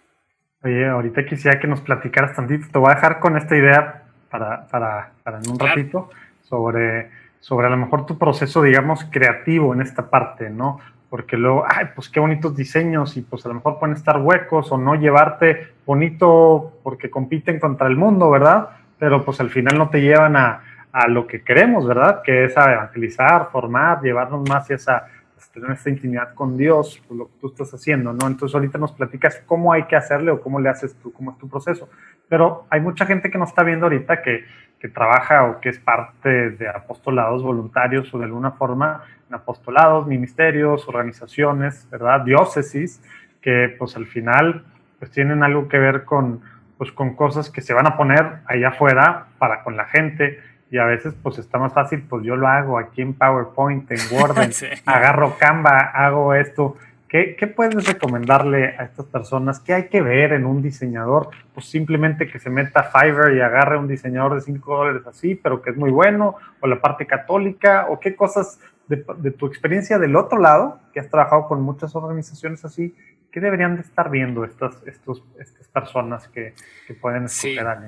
Oye, 0.65 0.87
ahorita 0.87 1.25
quisiera 1.25 1.59
que 1.59 1.67
nos 1.67 1.81
platicaras 1.81 2.37
tantito, 2.37 2.67
te 2.71 2.79
voy 2.79 2.91
a 2.91 2.95
dejar 2.95 3.19
con 3.21 3.37
esta 3.37 3.57
idea 3.57 4.03
para, 4.31 4.67
para, 4.69 5.11
para 5.23 5.39
en 5.39 5.51
un 5.51 5.59
ratito, 5.59 6.11
sobre, 6.43 7.11
sobre 7.41 7.67
a 7.67 7.71
lo 7.71 7.77
mejor 7.77 8.07
tu 8.07 8.19
proceso, 8.19 8.63
digamos, 8.63 9.05
creativo 9.11 9.75
en 9.75 9.81
esta 9.81 10.09
parte, 10.09 10.51
¿no? 10.51 10.79
Porque 11.11 11.37
luego, 11.37 11.65
ay, 11.69 11.87
pues 11.95 12.09
qué 12.09 12.21
bonitos 12.21 12.57
diseños 12.57 13.17
y 13.17 13.23
pues 13.23 13.45
a 13.45 13.49
lo 13.49 13.57
mejor 13.57 13.79
pueden 13.79 13.97
estar 13.97 14.19
huecos 14.19 14.71
o 14.73 14.79
no 14.79 14.95
llevarte 14.95 15.75
bonito 15.85 16.79
porque 16.83 17.11
compiten 17.11 17.59
contra 17.59 17.87
el 17.89 17.97
mundo, 17.97 18.31
¿verdad? 18.31 18.71
pero 19.03 19.25
pues 19.25 19.41
al 19.41 19.51
final 19.51 19.77
no 19.77 19.91
te 19.91 20.01
llevan 20.01 20.37
a, 20.37 20.63
a 20.93 21.09
lo 21.09 21.27
que 21.27 21.43
queremos, 21.43 21.85
¿verdad? 21.85 22.23
Que 22.23 22.45
es 22.45 22.57
a 22.57 22.73
evangelizar, 22.73 23.49
formar, 23.51 24.01
llevarnos 24.01 24.49
más 24.49 24.63
hacia 24.63 24.77
esa, 24.77 25.07
tener 25.51 25.71
esta 25.71 25.91
intimidad 25.91 26.35
con 26.35 26.57
Dios, 26.57 27.03
pues, 27.07 27.19
lo 27.19 27.27
que 27.27 27.33
tú 27.41 27.47
estás 27.49 27.73
haciendo, 27.75 28.13
¿no? 28.13 28.27
Entonces 28.27 28.55
ahorita 28.55 28.79
nos 28.79 28.93
platicas 28.93 29.43
cómo 29.47 29.73
hay 29.73 29.85
que 29.85 29.97
hacerle 29.97 30.31
o 30.31 30.41
cómo 30.41 30.61
le 30.61 30.69
haces 30.69 30.95
tú, 30.97 31.13
cómo 31.13 31.33
es 31.33 31.39
tu 31.39 31.49
proceso. 31.49 31.89
Pero 32.29 32.67
hay 32.71 32.81
mucha 32.81 33.07
gente 33.07 33.31
que 33.31 33.39
nos 33.39 33.49
está 33.49 33.63
viendo 33.63 33.87
ahorita 33.87 34.23
que, 34.23 34.45
que 34.79 34.89
trabaja 34.89 35.45
o 35.45 35.61
que 35.61 35.69
es 35.71 35.79
parte 35.79 36.51
de 36.51 36.69
apostolados 36.69 37.43
voluntarios 37.43 38.13
o 38.15 38.19
de 38.19 38.25
alguna 38.25 38.53
forma 38.53 39.05
en 39.29 39.35
apostolados, 39.35 40.07
ministerios, 40.07 40.89
organizaciones, 40.89 41.89
¿verdad? 41.91 42.21
Diócesis, 42.23 43.03
que 43.41 43.75
pues 43.79 43.97
al 43.97 44.07
final 44.07 44.65
pues 44.99 45.11
tienen 45.11 45.43
algo 45.43 45.69
que 45.69 45.79
ver 45.79 46.05
con 46.05 46.41
pues 46.79 46.91
con 46.91 47.15
cosas 47.15 47.49
que 47.49 47.61
se 47.61 47.75
van 47.75 47.87
a 47.87 47.97
poner 47.97 48.41
allá 48.47 48.71
afuera 48.71 49.27
para 49.39 49.63
con 49.63 49.77
la 49.77 49.85
gente 49.85 50.41
y 50.73 50.79
a 50.79 50.87
veces 50.87 51.15
pues 51.23 51.39
está 51.39 51.59
más 51.59 51.75
fácil, 51.75 52.03
pues 52.09 52.25
yo 52.25 52.35
lo 52.35 52.49
hago 52.49 52.79
aquí 52.79 53.03
en 53.03 53.13
PowerPoint, 53.13 53.91
en 53.91 53.99
Word, 54.11 54.39
agarro 54.87 55.37
Canva, 55.39 55.79
hago 55.79 56.35
esto. 56.35 56.79
¿Qué, 57.11 57.37
¿Qué, 57.37 57.47
puedes 57.47 57.87
recomendarle 57.87 58.69
a 58.79 58.85
estas 58.85 59.05
personas? 59.05 59.61
¿Qué 59.61 59.75
hay 59.75 59.89
que 59.89 60.01
ver 60.01 60.33
en 60.33 60.47
un 60.47 60.63
diseñador? 60.63 61.29
Pues 61.53 61.67
simplemente 61.67 62.27
que 62.27 62.39
se 62.39 62.49
meta 62.49 62.81
a 62.81 62.85
Fiverr 62.85 63.37
y 63.37 63.43
agarre 63.43 63.77
un 63.77 63.87
diseñador 63.87 64.37
de 64.37 64.41
5 64.41 64.75
dólares 64.75 65.03
así, 65.07 65.35
pero 65.35 65.61
que 65.61 65.73
es 65.73 65.77
muy 65.77 65.91
bueno, 65.91 66.37
o 66.61 66.67
la 66.67 66.81
parte 66.81 67.05
católica, 67.05 67.89
o 67.91 68.01
qué 68.01 68.17
cosas 68.17 68.59
de, 68.89 69.05
de, 69.19 69.31
tu 69.31 69.45
experiencia 69.45 69.99
del 69.99 70.17
otro 70.17 70.39
lado, 70.39 70.81
que 70.95 71.01
has 71.01 71.11
trabajado 71.11 71.49
con 71.49 71.61
muchas 71.61 71.95
organizaciones 71.95 72.65
así, 72.65 72.97
¿qué 73.31 73.41
deberían 73.41 73.77
de 73.77 73.83
estar 73.83 74.11
viendo 74.11 74.43
estas, 74.47 74.83
estos, 74.87 75.23
estas 75.39 75.69
personas 75.69 76.29
que, 76.29 76.55
que 76.87 76.95
pueden 76.95 77.27
escoger 77.27 77.67
sí. 77.79 77.87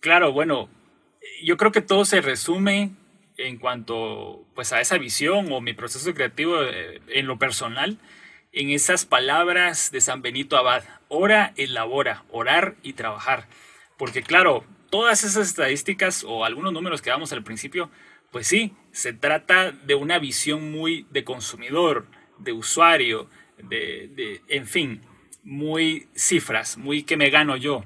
Claro, 0.00 0.32
bueno, 0.32 0.68
yo 1.42 1.56
creo 1.56 1.72
que 1.72 1.82
todo 1.82 2.04
se 2.04 2.20
resume 2.20 2.90
en 3.36 3.58
cuanto 3.58 4.44
pues 4.54 4.72
a 4.72 4.80
esa 4.80 4.98
visión 4.98 5.52
o 5.52 5.60
mi 5.60 5.72
proceso 5.72 6.12
creativo 6.14 6.62
eh, 6.62 7.00
en 7.08 7.26
lo 7.26 7.38
personal 7.38 7.98
en 8.52 8.70
esas 8.70 9.04
palabras 9.04 9.90
de 9.90 10.00
San 10.00 10.22
Benito 10.22 10.56
Abad, 10.56 10.82
ora, 11.08 11.52
elabora, 11.56 12.24
orar 12.30 12.76
y 12.82 12.94
trabajar. 12.94 13.46
Porque 13.96 14.22
claro, 14.22 14.64
todas 14.90 15.24
esas 15.24 15.48
estadísticas 15.48 16.24
o 16.26 16.44
algunos 16.44 16.72
números 16.72 17.02
que 17.02 17.10
damos 17.10 17.32
al 17.32 17.44
principio, 17.44 17.90
pues 18.30 18.46
sí, 18.46 18.72
se 18.92 19.12
trata 19.12 19.72
de 19.72 19.94
una 19.94 20.18
visión 20.18 20.72
muy 20.72 21.06
de 21.10 21.24
consumidor, 21.24 22.06
de 22.38 22.52
usuario, 22.52 23.28
de, 23.58 24.10
de 24.14 24.42
en 24.48 24.66
fin, 24.66 25.02
muy 25.42 26.08
cifras, 26.14 26.78
muy 26.78 27.02
que 27.02 27.16
me 27.16 27.30
gano 27.30 27.56
yo. 27.56 27.84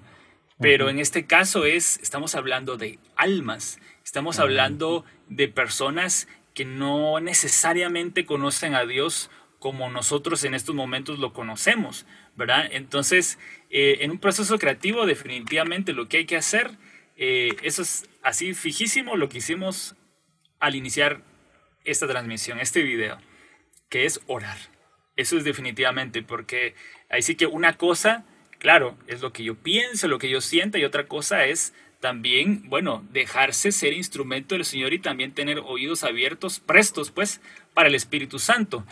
Pero 0.62 0.88
en 0.88 1.00
este 1.00 1.26
caso 1.26 1.64
es, 1.64 1.98
estamos 1.98 2.36
hablando 2.36 2.76
de 2.76 3.00
almas, 3.16 3.80
estamos 4.04 4.38
hablando 4.38 5.04
de 5.28 5.48
personas 5.48 6.28
que 6.54 6.64
no 6.64 7.18
necesariamente 7.18 8.24
conocen 8.24 8.76
a 8.76 8.86
Dios 8.86 9.28
como 9.58 9.90
nosotros 9.90 10.44
en 10.44 10.54
estos 10.54 10.74
momentos 10.74 11.18
lo 11.18 11.32
conocemos, 11.32 12.06
¿verdad? 12.36 12.68
Entonces, 12.70 13.40
eh, 13.70 13.98
en 14.00 14.12
un 14.12 14.18
proceso 14.18 14.58
creativo 14.58 15.04
definitivamente 15.04 15.92
lo 15.92 16.08
que 16.08 16.18
hay 16.18 16.26
que 16.26 16.36
hacer, 16.36 16.70
eh, 17.16 17.56
eso 17.62 17.82
es 17.82 18.08
así 18.22 18.54
fijísimo 18.54 19.16
lo 19.16 19.28
que 19.28 19.38
hicimos 19.38 19.96
al 20.60 20.76
iniciar 20.76 21.22
esta 21.84 22.06
transmisión, 22.06 22.60
este 22.60 22.82
video, 22.82 23.18
que 23.88 24.04
es 24.04 24.20
orar. 24.26 24.58
Eso 25.16 25.36
es 25.36 25.44
definitivamente, 25.44 26.22
porque 26.22 26.74
ahí 27.10 27.22
sí 27.22 27.34
que 27.34 27.46
una 27.46 27.76
cosa 27.76 28.24
Claro, 28.62 28.96
es 29.08 29.22
lo 29.22 29.32
que 29.32 29.42
yo 29.42 29.56
pienso, 29.56 30.06
lo 30.06 30.20
que 30.20 30.30
yo 30.30 30.40
siento 30.40 30.78
y 30.78 30.84
otra 30.84 31.08
cosa 31.08 31.46
es 31.46 31.74
también, 31.98 32.62
bueno, 32.68 33.04
dejarse 33.10 33.72
ser 33.72 33.92
instrumento 33.92 34.54
del 34.54 34.64
Señor 34.64 34.92
y 34.92 35.00
también 35.00 35.34
tener 35.34 35.58
oídos 35.58 36.04
abiertos, 36.04 36.60
prestos, 36.60 37.10
pues, 37.10 37.40
para 37.74 37.88
el 37.88 37.96
Espíritu 37.96 38.38
Santo. 38.38 38.84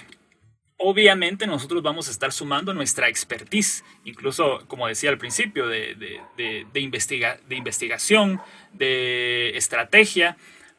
Obviamente 0.76 1.46
nosotros 1.46 1.85
vamos 1.85 2.09
a 2.09 2.11
estar 2.11 2.33
sumando 2.33 2.74
nuestra 2.74 3.09
expertise, 3.09 3.85
incluso, 4.04 4.64
como 4.66 4.88
decía 4.88 5.11
al 5.11 5.18
principio, 5.18 5.68
de, 5.68 5.94
de, 5.94 6.66
de, 6.72 6.80
investigación, 7.56 8.40
de 8.72 9.56
estrategia, 9.56 10.37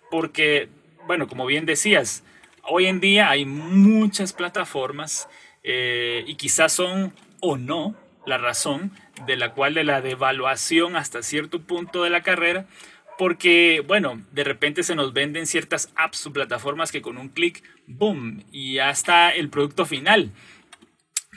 porque, 0.09 0.67
bueno, 1.07 1.29
como 1.29 1.45
bien 1.45 1.65
decías, 1.65 2.25
hoy 2.63 2.87
en 2.87 2.99
día 2.99 3.29
hay 3.29 3.45
muchas 3.45 4.33
plataformas 4.33 5.29
eh, 5.63 6.25
y 6.27 6.35
quizás 6.35 6.73
son 6.73 7.13
o 7.39 7.55
no 7.55 7.95
la 8.25 8.37
razón 8.37 8.91
de 9.25 9.35
la 9.35 9.53
cual 9.53 9.73
de 9.73 9.83
la 9.83 10.01
devaluación 10.01 10.95
hasta 10.95 11.23
cierto 11.23 11.61
punto 11.61 12.03
de 12.03 12.09
la 12.09 12.21
carrera, 12.21 12.67
porque, 13.17 13.83
bueno, 13.85 14.21
de 14.31 14.43
repente 14.43 14.83
se 14.83 14.95
nos 14.95 15.13
venden 15.13 15.45
ciertas 15.45 15.91
apps 15.95 16.25
o 16.25 16.33
plataformas 16.33 16.91
que 16.91 17.01
con 17.01 17.17
un 17.17 17.29
clic, 17.29 17.63
boom, 17.85 18.43
y 18.51 18.75
ya 18.75 18.89
está 18.89 19.29
el 19.29 19.49
producto 19.49 19.85
final. 19.85 20.31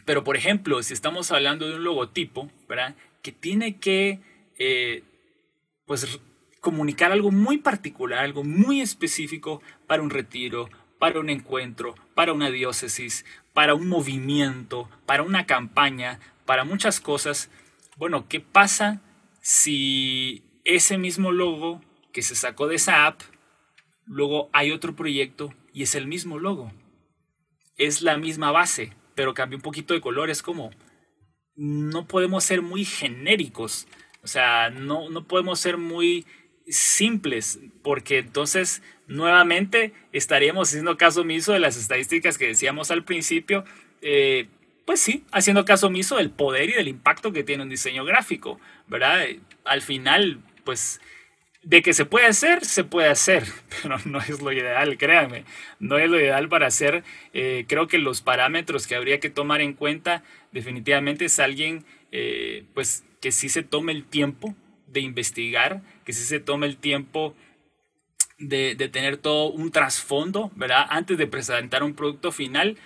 Pero, 0.04 0.24
por 0.24 0.36
ejemplo, 0.36 0.82
si 0.82 0.94
estamos 0.94 1.30
hablando 1.30 1.68
de 1.68 1.76
un 1.76 1.84
logotipo, 1.84 2.50
¿verdad? 2.68 2.94
Que 3.22 3.32
tiene 3.32 3.76
que, 3.76 4.20
eh, 4.58 5.02
pues, 5.86 6.20
comunicar 6.60 7.12
algo 7.12 7.30
muy 7.30 7.58
particular, 7.58 8.20
algo 8.20 8.44
muy 8.44 8.80
específico 8.80 9.60
para 9.86 10.02
un 10.02 10.10
retiro, 10.10 10.70
para 10.98 11.20
un 11.20 11.28
encuentro, 11.28 11.94
para 12.14 12.32
una 12.32 12.50
diócesis, 12.50 13.26
para 13.52 13.74
un 13.74 13.88
movimiento, 13.88 14.88
para 15.04 15.22
una 15.22 15.44
campaña, 15.44 16.18
para 16.44 16.64
muchas 16.64 17.00
cosas, 17.00 17.50
bueno, 17.96 18.28
¿qué 18.28 18.40
pasa 18.40 19.02
si 19.40 20.44
ese 20.64 20.98
mismo 20.98 21.32
logo 21.32 21.80
que 22.12 22.22
se 22.22 22.34
sacó 22.34 22.66
de 22.66 22.76
esa 22.76 23.06
app, 23.06 23.20
luego 24.06 24.50
hay 24.52 24.70
otro 24.70 24.94
proyecto 24.94 25.54
y 25.72 25.82
es 25.82 25.94
el 25.94 26.06
mismo 26.06 26.38
logo? 26.38 26.72
Es 27.76 28.02
la 28.02 28.16
misma 28.16 28.50
base, 28.50 28.92
pero 29.14 29.34
cambia 29.34 29.56
un 29.56 29.62
poquito 29.62 29.94
de 29.94 30.00
color. 30.00 30.30
Es 30.30 30.42
como, 30.42 30.70
no 31.56 32.06
podemos 32.06 32.44
ser 32.44 32.62
muy 32.62 32.84
genéricos, 32.84 33.86
o 34.22 34.26
sea, 34.26 34.70
no, 34.70 35.10
no 35.10 35.26
podemos 35.26 35.60
ser 35.60 35.76
muy 35.76 36.24
simples, 36.66 37.60
porque 37.82 38.18
entonces 38.18 38.82
nuevamente 39.06 39.92
estaríamos 40.12 40.68
haciendo 40.68 40.96
caso 40.96 41.20
omiso 41.20 41.52
de 41.52 41.58
las 41.58 41.76
estadísticas 41.76 42.38
que 42.38 42.46
decíamos 42.46 42.90
al 42.90 43.04
principio. 43.04 43.64
Eh, 44.00 44.48
pues 44.84 45.00
sí, 45.00 45.24
haciendo 45.32 45.64
caso 45.64 45.86
omiso 45.86 46.16
del 46.16 46.30
poder 46.30 46.68
y 46.70 46.74
del 46.74 46.88
impacto 46.88 47.32
que 47.32 47.44
tiene 47.44 47.62
un 47.62 47.68
diseño 47.68 48.04
gráfico, 48.04 48.60
¿verdad? 48.86 49.24
Al 49.64 49.82
final, 49.82 50.40
pues, 50.64 51.00
de 51.62 51.80
que 51.80 51.94
se 51.94 52.04
puede 52.04 52.26
hacer, 52.26 52.64
se 52.64 52.84
puede 52.84 53.08
hacer, 53.08 53.44
pero 53.82 53.96
no 54.04 54.18
es 54.20 54.40
lo 54.42 54.52
ideal, 54.52 54.98
créanme, 54.98 55.44
no 55.78 55.98
es 55.98 56.08
lo 56.08 56.20
ideal 56.20 56.48
para 56.48 56.66
hacer. 56.66 57.02
Eh, 57.32 57.64
creo 57.66 57.86
que 57.86 57.98
los 57.98 58.20
parámetros 58.20 58.86
que 58.86 58.94
habría 58.94 59.20
que 59.20 59.30
tomar 59.30 59.60
en 59.60 59.72
cuenta 59.72 60.22
definitivamente 60.52 61.24
es 61.24 61.38
alguien, 61.38 61.84
eh, 62.12 62.64
pues, 62.74 63.04
que 63.20 63.32
sí 63.32 63.48
se 63.48 63.62
tome 63.62 63.92
el 63.92 64.04
tiempo 64.04 64.54
de 64.86 65.00
investigar, 65.00 65.82
que 66.04 66.12
sí 66.12 66.24
se 66.24 66.40
tome 66.40 66.66
el 66.66 66.76
tiempo 66.76 67.34
de, 68.38 68.74
de 68.74 68.88
tener 68.88 69.16
todo 69.16 69.50
un 69.50 69.70
trasfondo, 69.70 70.50
¿verdad? 70.56 70.86
Antes 70.90 71.16
de 71.16 71.26
presentar 71.26 71.82
un 71.82 71.94
producto 71.94 72.32
final, 72.32 72.76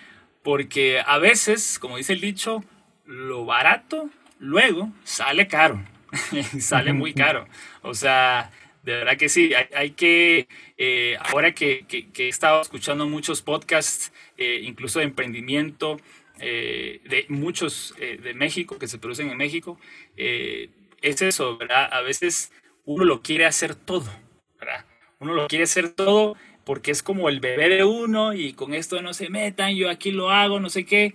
porque 0.48 1.02
a 1.06 1.18
veces, 1.18 1.78
como 1.78 1.98
dice 1.98 2.14
el 2.14 2.22
dicho, 2.22 2.64
lo 3.04 3.44
barato 3.44 4.08
luego 4.38 4.90
sale 5.04 5.46
caro, 5.46 5.84
sale 6.58 6.94
muy 6.94 7.12
caro. 7.12 7.46
O 7.82 7.92
sea, 7.92 8.50
de 8.82 8.92
verdad 8.94 9.18
que 9.18 9.28
sí, 9.28 9.52
hay, 9.74 9.90
que, 9.90 10.48
eh, 10.78 11.18
ahora 11.20 11.52
que, 11.52 11.84
he 11.90 12.28
estado 12.28 12.62
escuchando 12.62 13.06
muchos 13.06 13.42
podcasts, 13.42 14.10
eh, 14.38 14.62
incluso 14.62 15.00
de 15.00 15.04
emprendimiento, 15.04 16.00
eh, 16.40 17.02
de 17.04 17.26
muchos 17.28 17.94
de 17.98 18.32
México, 18.32 18.78
que 18.78 18.88
se 18.88 18.96
producen 18.96 19.28
en 19.28 19.36
México, 19.36 19.78
es 20.16 21.20
eso, 21.20 21.58
¿verdad? 21.58 21.92
A 21.92 22.00
veces 22.00 22.52
uno 22.86 23.04
lo 23.04 23.20
quiere 23.20 23.44
hacer 23.44 23.74
todo, 23.74 24.10
¿verdad? 24.58 24.86
Uno 25.18 25.34
lo 25.34 25.46
quiere 25.46 25.64
hacer 25.64 25.90
todo 25.90 26.38
porque 26.68 26.90
es 26.90 27.02
como 27.02 27.30
el 27.30 27.40
bebé 27.40 27.70
de 27.70 27.82
uno 27.82 28.34
y 28.34 28.52
con 28.52 28.74
esto 28.74 29.00
no 29.00 29.14
se 29.14 29.30
metan, 29.30 29.74
yo 29.74 29.88
aquí 29.88 30.10
lo 30.10 30.28
hago, 30.28 30.60
no 30.60 30.68
sé 30.68 30.84
qué. 30.84 31.14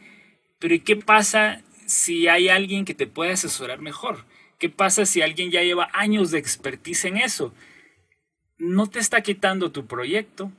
Pero 0.58 0.74
¿y 0.74 0.80
qué 0.80 0.96
pasa 0.96 1.62
si 1.86 2.28
hay 2.28 2.50
alguien 2.50 2.86
que 2.86 2.96
te 2.96 3.06
puede 3.06 3.34
asesorar 3.34 3.80
mejor? 3.80 4.26
¿Qué 4.58 4.70
pasa 4.70 5.06
si 5.06 5.22
alguien 5.22 5.52
ya 5.52 5.62
lleva 5.62 5.92
años 5.94 6.32
de 6.32 6.40
expertise 6.40 7.06
en 7.06 7.18
eso? 7.18 7.54
No 8.58 8.88
te 8.88 8.98
está 8.98 9.22
quitando 9.22 9.72
tu 9.72 9.86
proyecto, 9.86 10.52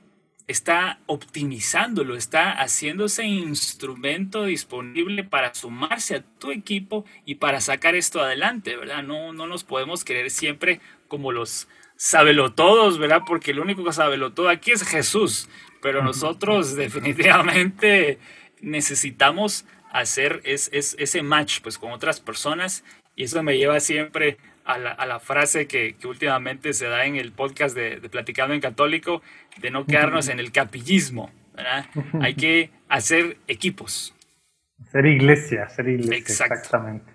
está 0.47 1.01
optimizándolo, 1.07 2.15
está 2.15 2.53
haciéndose 2.53 3.25
instrumento 3.25 4.45
disponible 4.45 5.25
para 5.25 5.53
sumarse 5.53 6.15
a 6.15 6.23
tu 6.39 6.51
equipo 6.51 7.03
y 7.25 7.35
para 7.35 7.59
sacar 7.59 7.95
esto 7.95 8.21
adelante, 8.21 8.77
¿verdad? 8.77 9.03
No, 9.03 9.33
no 9.33 9.45
nos 9.45 9.65
podemos 9.65 10.05
creer 10.05 10.31
siempre 10.31 10.79
como 11.09 11.33
los 11.33 11.67
sábelo 11.97 12.53
todos, 12.53 12.99
¿verdad? 12.99 13.21
Porque 13.25 13.51
el 13.51 13.59
único 13.59 13.83
que 13.83 13.93
sábelo 13.93 14.33
todo 14.33 14.49
aquí 14.49 14.71
es 14.71 14.83
Jesús. 14.83 15.49
Pero 15.81 16.03
nosotros 16.03 16.75
definitivamente 16.77 18.19
necesitamos 18.61 19.65
hacer 19.91 20.41
es, 20.43 20.69
ese 20.73 21.21
match 21.21 21.61
pues, 21.61 21.77
con 21.77 21.91
otras 21.91 22.19
personas 22.19 22.83
y 23.15 23.23
eso 23.23 23.41
me 23.43 23.57
lleva 23.57 23.79
siempre 23.79 24.37
a 24.65 24.77
la, 24.77 25.19
frase 25.19 25.67
que, 25.67 25.95
últimamente 26.05 26.73
se 26.73 26.87
da 26.87 27.05
en 27.05 27.17
el 27.17 27.31
podcast 27.31 27.75
de, 27.75 28.01
Platicando 28.09 28.55
en 28.55 28.61
Católico, 28.61 29.21
de 29.61 29.69
no 29.69 29.85
quedarnos 29.85 30.27
en 30.27 30.39
el 30.39 30.51
capillismo, 30.51 31.31
¿verdad? 31.55 31.85
Hay 32.19 32.33
que 32.33 32.71
hacer 32.89 33.37
equipos. 33.47 34.15
Ser 34.91 35.05
iglesia, 35.05 35.69
ser 35.69 35.87
iglesia, 35.87 36.17
exactamente. 36.17 37.11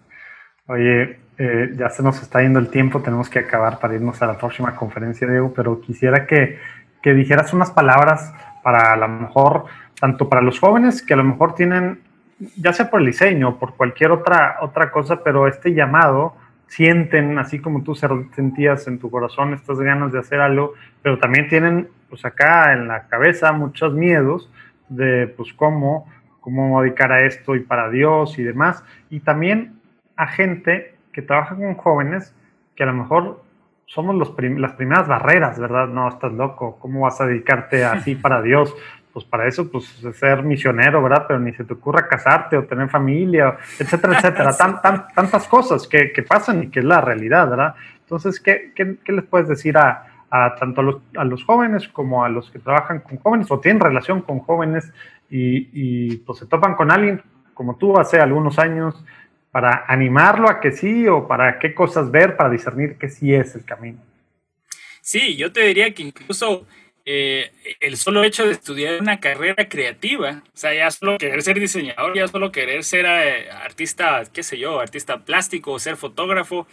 Oye, 0.66 1.18
eh, 1.42 1.72
ya 1.74 1.88
se 1.88 2.02
nos 2.02 2.20
está 2.20 2.42
yendo 2.42 2.58
el 2.58 2.68
tiempo, 2.68 3.00
tenemos 3.00 3.30
que 3.30 3.38
acabar 3.38 3.78
para 3.78 3.94
irnos 3.94 4.20
a 4.20 4.26
la 4.26 4.36
próxima 4.36 4.76
conferencia, 4.76 5.26
Diego, 5.26 5.54
pero 5.56 5.80
quisiera 5.80 6.26
que, 6.26 6.58
que 7.00 7.14
dijeras 7.14 7.54
unas 7.54 7.70
palabras 7.70 8.34
para 8.62 8.92
a 8.92 8.96
lo 8.98 9.08
mejor, 9.08 9.64
tanto 9.98 10.28
para 10.28 10.42
los 10.42 10.60
jóvenes 10.60 11.00
que 11.00 11.14
a 11.14 11.16
lo 11.16 11.24
mejor 11.24 11.54
tienen, 11.54 12.00
ya 12.58 12.74
sea 12.74 12.90
por 12.90 13.00
el 13.00 13.06
diseño 13.06 13.58
por 13.58 13.74
cualquier 13.74 14.10
otra, 14.10 14.58
otra 14.60 14.90
cosa, 14.90 15.24
pero 15.24 15.48
este 15.48 15.72
llamado 15.72 16.34
sienten, 16.66 17.38
así 17.38 17.58
como 17.58 17.84
tú 17.84 17.94
sentías 17.94 18.86
en 18.86 18.98
tu 18.98 19.10
corazón 19.10 19.54
estas 19.54 19.78
ganas 19.78 20.12
de 20.12 20.18
hacer 20.18 20.42
algo, 20.42 20.74
pero 21.00 21.18
también 21.18 21.48
tienen, 21.48 21.88
pues 22.10 22.22
acá 22.26 22.74
en 22.74 22.86
la 22.86 23.08
cabeza, 23.08 23.50
muchos 23.52 23.94
miedos 23.94 24.50
de, 24.90 25.26
pues, 25.26 25.54
cómo, 25.54 26.06
cómo 26.40 26.82
dedicar 26.82 27.12
a 27.12 27.24
esto 27.24 27.56
y 27.56 27.60
para 27.60 27.88
Dios 27.88 28.38
y 28.38 28.42
demás. 28.42 28.84
Y 29.08 29.20
también 29.20 29.80
a 30.16 30.26
gente 30.26 30.99
que 31.12 31.22
trabaja 31.22 31.56
con 31.56 31.74
jóvenes 31.74 32.34
que 32.74 32.82
a 32.82 32.86
lo 32.86 32.94
mejor 32.94 33.42
somos 33.86 34.14
los 34.14 34.32
las 34.58 34.72
primeras 34.74 35.08
barreras, 35.08 35.58
¿verdad? 35.58 35.88
No, 35.88 36.08
estás 36.08 36.32
loco, 36.32 36.78
¿cómo 36.78 37.00
vas 37.00 37.20
a 37.20 37.26
dedicarte 37.26 37.84
así 37.84 38.14
para 38.14 38.40
Dios? 38.42 38.74
Pues 39.12 39.24
para 39.24 39.48
eso, 39.48 39.68
pues 39.68 39.86
ser 40.14 40.44
misionero, 40.44 41.02
¿verdad? 41.02 41.24
Pero 41.26 41.40
ni 41.40 41.52
se 41.52 41.64
te 41.64 41.74
ocurra 41.74 42.06
casarte 42.06 42.56
o 42.56 42.64
tener 42.64 42.88
familia, 42.88 43.56
etcétera, 43.78 44.16
etcétera. 44.16 44.52
Tan, 44.56 44.80
tan, 44.80 45.08
tantas 45.08 45.48
cosas 45.48 45.88
que, 45.88 46.12
que, 46.12 46.22
pasan 46.22 46.62
y 46.62 46.68
que 46.68 46.78
es 46.78 46.84
la 46.84 47.00
realidad, 47.00 47.50
¿verdad? 47.50 47.74
Entonces, 48.02 48.38
¿qué, 48.38 48.72
qué, 48.76 48.98
qué 49.04 49.12
les 49.12 49.24
puedes 49.24 49.48
decir 49.48 49.76
a, 49.76 50.06
a 50.30 50.54
tanto 50.54 50.80
a 50.80 50.84
los, 50.84 50.96
a 51.16 51.24
los, 51.24 51.44
jóvenes 51.44 51.88
como 51.88 52.24
a 52.24 52.28
los 52.28 52.50
que 52.52 52.60
trabajan 52.60 53.00
con 53.00 53.18
jóvenes 53.18 53.50
o 53.50 53.58
tienen 53.58 53.80
relación 53.80 54.22
con 54.22 54.38
jóvenes 54.38 54.92
y, 55.28 55.68
y 55.72 56.16
pues 56.18 56.38
se 56.38 56.46
topan 56.46 56.76
con 56.76 56.92
alguien 56.92 57.20
como 57.52 57.76
tú 57.76 57.98
hace 57.98 58.20
algunos 58.20 58.58
años 58.60 59.04
para 59.50 59.84
animarlo 59.88 60.48
a 60.48 60.60
que 60.60 60.72
sí 60.72 61.08
o 61.08 61.26
para 61.26 61.58
qué 61.58 61.74
cosas 61.74 62.10
ver 62.10 62.36
para 62.36 62.50
discernir 62.50 62.96
que 62.96 63.08
sí 63.08 63.34
es 63.34 63.54
el 63.54 63.64
camino. 63.64 63.98
Sí, 65.00 65.36
yo 65.36 65.52
te 65.52 65.62
diría 65.62 65.92
que 65.92 66.02
incluso 66.02 66.66
eh, 67.04 67.50
el 67.80 67.96
solo 67.96 68.22
hecho 68.22 68.46
de 68.46 68.52
estudiar 68.52 69.00
una 69.00 69.18
carrera 69.18 69.68
creativa, 69.68 70.42
o 70.46 70.56
sea, 70.56 70.74
ya 70.74 70.90
solo 70.90 71.18
querer 71.18 71.42
ser 71.42 71.58
diseñador, 71.58 72.14
ya 72.14 72.28
solo 72.28 72.52
querer 72.52 72.84
ser 72.84 73.06
eh, 73.06 73.50
artista, 73.50 74.22
qué 74.32 74.42
sé 74.42 74.58
yo, 74.58 74.78
artista 74.78 75.24
plástico, 75.24 75.78
ser 75.78 75.96
fotógrafo, 75.96 76.68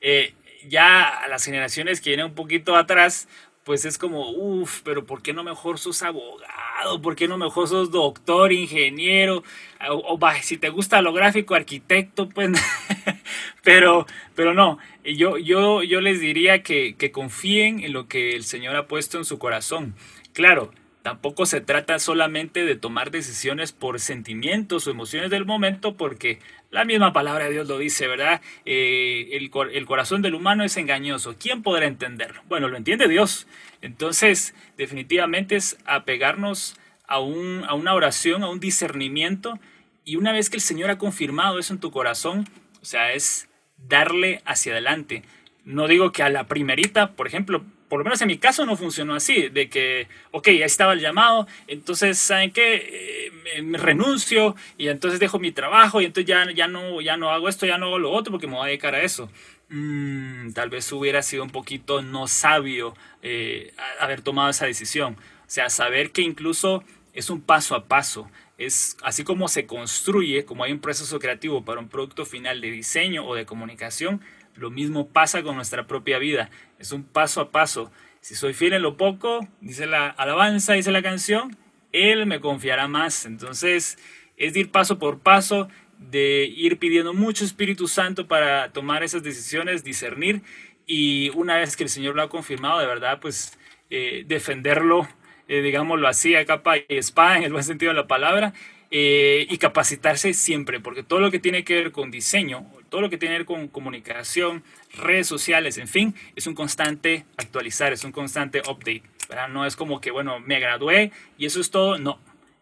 eh, 0.00 0.34
ya 0.68 1.08
a 1.08 1.28
las 1.28 1.44
generaciones 1.44 2.00
que 2.00 2.10
vienen 2.10 2.26
un 2.26 2.34
poquito 2.34 2.76
atrás, 2.76 3.28
pues 3.68 3.84
es 3.84 3.98
como, 3.98 4.30
uff, 4.30 4.80
pero 4.82 5.04
¿por 5.04 5.20
qué 5.20 5.34
no 5.34 5.44
mejor 5.44 5.78
sos 5.78 6.02
abogado? 6.02 7.02
¿Por 7.02 7.14
qué 7.16 7.28
no 7.28 7.36
mejor 7.36 7.68
sos 7.68 7.90
doctor, 7.90 8.50
ingeniero? 8.50 9.44
O, 9.90 10.18
si 10.40 10.56
te 10.56 10.70
gusta 10.70 11.02
lo 11.02 11.12
gráfico, 11.12 11.54
arquitecto, 11.54 12.30
pues, 12.30 12.48
pero, 13.62 14.06
pero 14.34 14.54
no, 14.54 14.78
yo, 15.04 15.36
yo, 15.36 15.82
yo 15.82 16.00
les 16.00 16.18
diría 16.18 16.62
que, 16.62 16.94
que 16.96 17.12
confíen 17.12 17.80
en 17.80 17.92
lo 17.92 18.08
que 18.08 18.34
el 18.34 18.44
Señor 18.44 18.74
ha 18.74 18.86
puesto 18.86 19.18
en 19.18 19.26
su 19.26 19.38
corazón. 19.38 19.94
Claro, 20.32 20.70
Tampoco 21.02 21.46
se 21.46 21.62
trata 21.62 21.98
solamente 22.00 22.66
de 22.66 22.76
tomar 22.76 23.10
decisiones 23.10 23.72
por 23.72 23.98
sentimientos 23.98 24.86
o 24.86 24.90
emociones 24.90 25.30
del 25.30 25.46
momento, 25.46 25.96
porque 25.96 26.38
la 26.70 26.84
misma 26.84 27.12
palabra 27.12 27.46
de 27.46 27.52
Dios 27.52 27.66
lo 27.66 27.78
dice, 27.78 28.06
¿verdad? 28.06 28.42
Eh, 28.66 29.30
el, 29.32 29.50
el, 29.72 29.86
corazón 29.86 30.20
del 30.20 30.34
humano 30.34 30.64
es 30.64 30.76
engañoso. 30.76 31.36
¿Quién 31.38 31.62
podrá 31.62 31.86
entenderlo? 31.86 32.42
Bueno, 32.48 32.68
lo 32.68 32.76
entiende 32.76 33.08
Dios. 33.08 33.46
Entonces, 33.80 34.54
definitivamente 34.76 35.56
es 35.56 35.78
apegarnos 35.86 36.76
a, 37.06 37.20
un, 37.20 37.64
a 37.66 37.74
una 37.74 37.94
oración, 37.94 38.42
a 38.42 38.50
un 38.50 38.60
discernimiento, 38.60 39.58
y 40.04 40.16
una 40.16 40.32
vez 40.32 40.50
que 40.50 40.56
el 40.56 40.62
Señor 40.62 40.90
ha 40.90 40.98
confirmado 40.98 41.58
eso 41.58 41.72
en 41.72 41.80
tu 41.80 41.90
corazón, 41.90 42.46
o 42.82 42.84
sea, 42.84 43.12
es 43.12 43.48
darle 43.76 44.42
hacia 44.44 44.72
adelante. 44.72 45.22
No 45.64 45.88
digo 45.88 46.12
que 46.12 46.22
a 46.22 46.28
la 46.28 46.48
primerita, 46.48 47.12
por 47.12 47.26
ejemplo, 47.26 47.64
por 47.88 47.98
lo 47.98 48.04
menos 48.04 48.20
en 48.20 48.28
mi 48.28 48.38
caso 48.38 48.66
no 48.66 48.76
funcionó 48.76 49.14
así, 49.14 49.48
de 49.48 49.68
que, 49.68 50.08
ok, 50.30 50.48
ya 50.50 50.66
estaba 50.66 50.92
el 50.92 51.00
llamado, 51.00 51.46
entonces, 51.66 52.18
¿saben 52.18 52.50
qué? 52.50 53.30
Eh, 53.56 53.62
me, 53.62 53.78
renuncio 53.78 54.56
y 54.76 54.88
entonces 54.88 55.20
dejo 55.20 55.38
mi 55.38 55.52
trabajo 55.52 56.00
y 56.00 56.04
entonces 56.04 56.28
ya, 56.28 56.50
ya, 56.52 56.68
no, 56.68 57.00
ya 57.00 57.16
no 57.16 57.30
hago 57.30 57.48
esto, 57.48 57.66
ya 57.66 57.78
no 57.78 57.86
hago 57.86 57.98
lo 57.98 58.12
otro 58.12 58.32
porque 58.32 58.46
me 58.46 58.54
voy 58.54 58.64
a 58.64 58.66
dedicar 58.66 58.94
a 58.94 59.02
eso. 59.02 59.30
Mm, 59.70 60.52
tal 60.52 60.70
vez 60.70 60.90
hubiera 60.92 61.22
sido 61.22 61.42
un 61.42 61.50
poquito 61.50 62.00
no 62.02 62.26
sabio 62.26 62.94
eh, 63.22 63.74
haber 64.00 64.22
tomado 64.22 64.50
esa 64.50 64.66
decisión. 64.66 65.14
O 65.14 65.50
sea, 65.50 65.70
saber 65.70 66.10
que 66.10 66.22
incluso 66.22 66.84
es 67.12 67.30
un 67.30 67.40
paso 67.40 67.74
a 67.74 67.86
paso. 67.86 68.30
Es 68.58 68.96
así 69.02 69.24
como 69.24 69.48
se 69.48 69.66
construye, 69.66 70.44
como 70.44 70.64
hay 70.64 70.72
un 70.72 70.80
proceso 70.80 71.18
creativo 71.18 71.64
para 71.64 71.80
un 71.80 71.88
producto 71.88 72.26
final 72.26 72.60
de 72.60 72.70
diseño 72.70 73.26
o 73.26 73.34
de 73.34 73.46
comunicación, 73.46 74.20
lo 74.58 74.70
mismo 74.70 75.08
pasa 75.08 75.42
con 75.42 75.56
nuestra 75.56 75.86
propia 75.86 76.18
vida. 76.18 76.50
Es 76.78 76.92
un 76.92 77.04
paso 77.04 77.40
a 77.40 77.50
paso. 77.50 77.90
Si 78.20 78.34
soy 78.34 78.52
fiel 78.54 78.72
en 78.74 78.82
lo 78.82 78.96
poco, 78.96 79.46
dice 79.60 79.86
la 79.86 80.08
alabanza, 80.08 80.74
dice 80.74 80.90
la 80.90 81.02
canción, 81.02 81.56
Él 81.92 82.26
me 82.26 82.40
confiará 82.40 82.88
más. 82.88 83.24
Entonces, 83.24 83.98
es 84.36 84.54
de 84.54 84.60
ir 84.60 84.70
paso 84.70 84.98
por 84.98 85.20
paso, 85.20 85.68
de 85.98 86.44
ir 86.44 86.78
pidiendo 86.78 87.14
mucho 87.14 87.44
Espíritu 87.44 87.88
Santo 87.88 88.26
para 88.26 88.72
tomar 88.72 89.02
esas 89.02 89.22
decisiones, 89.22 89.84
discernir. 89.84 90.42
Y 90.86 91.30
una 91.30 91.56
vez 91.56 91.76
que 91.76 91.84
el 91.84 91.90
Señor 91.90 92.16
lo 92.16 92.22
ha 92.22 92.28
confirmado, 92.28 92.78
de 92.80 92.86
verdad, 92.86 93.20
pues 93.20 93.58
eh, 93.90 94.24
defenderlo, 94.26 95.08
eh, 95.48 95.60
digámoslo 95.62 96.08
así, 96.08 96.34
a 96.34 96.44
capa 96.44 96.78
y 96.78 96.84
espada, 96.88 97.38
en 97.38 97.44
el 97.44 97.52
buen 97.52 97.64
sentido 97.64 97.92
de 97.92 97.96
la 97.96 98.06
palabra, 98.06 98.54
eh, 98.90 99.46
y 99.50 99.58
capacitarse 99.58 100.32
siempre, 100.32 100.80
porque 100.80 101.02
todo 101.02 101.20
lo 101.20 101.30
que 101.30 101.38
tiene 101.38 101.62
que 101.62 101.74
ver 101.74 101.92
con 101.92 102.10
diseño, 102.10 102.66
todo 102.88 103.00
lo 103.00 103.10
que 103.10 103.18
tiene 103.18 103.34
que 103.34 103.38
ver 103.40 103.46
con 103.46 103.68
comunicación, 103.68 104.62
redes 104.94 105.26
sociales, 105.26 105.78
en 105.78 105.88
fin, 105.88 106.14
es 106.36 106.46
un 106.46 106.54
constante 106.54 107.24
actualizar, 107.36 107.92
es 107.92 108.04
un 108.04 108.12
constante 108.12 108.60
update. 108.60 109.02
No 109.50 109.66
es 109.66 109.76
como 109.76 110.00
que, 110.00 110.10
bueno, 110.10 110.40
me 110.40 110.58
gradué 110.58 111.12
y 111.36 111.46
eso 111.46 111.60
es 111.60 111.70
todo, 111.70 111.98
no, 111.98 112.18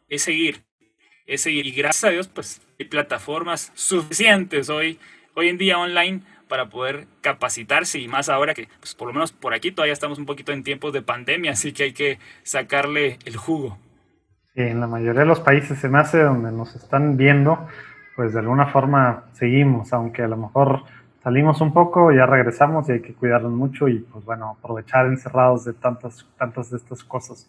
es 0.09 0.23
seguir, 0.23 0.65
es 1.27 1.43
seguir. 1.43 1.67
Y 1.67 1.73
gracias 1.73 2.05
a 2.05 2.11
Dios, 2.11 2.29
pues 2.29 2.61
hay 2.79 2.87
plataformas 2.87 3.73
suficientes 3.75 4.69
hoy, 4.69 4.99
hoy 5.35 5.49
en 5.49 5.59
día 5.59 5.79
online 5.79 6.23
para 6.49 6.69
poder 6.69 7.07
capacitarse 7.23 7.99
y 7.99 8.09
más 8.09 8.29
ahora 8.29 8.55
que, 8.55 8.69
pues 8.81 8.95
por 8.95 9.09
lo 9.09 9.15
menos 9.15 9.33
por 9.33 9.55
aquí 9.55 9.73
todavía 9.73 9.93
estamos 9.93 10.19
un 10.19 10.27
poquito 10.27 10.53
en 10.53 10.63
tiempos 10.63 10.93
de 10.93 11.03
pandemia, 11.03 11.53
así 11.53 11.73
que 11.73 11.85
hay 11.85 11.93
que 11.93 12.19
sacarle 12.43 13.19
el 13.25 13.37
jugo 13.37 13.79
en 14.57 14.81
la 14.81 14.87
mayoría 14.87 15.21
de 15.21 15.27
los 15.27 15.41
países 15.41 15.79
se 15.79 15.89
me 15.89 15.99
hace 15.99 16.23
donde 16.23 16.51
nos 16.51 16.75
están 16.75 17.17
viendo, 17.17 17.69
pues 18.17 18.33
de 18.33 18.41
alguna 18.41 18.67
forma 18.67 19.25
seguimos, 19.35 19.93
aunque 19.93 20.23
a 20.23 20.29
lo 20.29 20.39
mejor 20.39 20.83
salimos 21.23 21.61
un 21.61 21.73
poco, 21.73 22.11
ya 22.13 22.25
regresamos 22.25 22.89
y 22.89 22.93
hay 22.93 23.03
que 23.03 23.15
cuidarnos 23.15 23.53
mucho 23.53 23.89
y 23.89 23.99
pues 23.99 24.25
bueno, 24.25 24.57
aprovechar 24.59 25.07
encerrados 25.07 25.65
de 25.65 25.75
tantas, 25.75 26.27
tantas 26.39 26.71
de 26.71 26.79
estas 26.79 27.05
cosas. 27.05 27.49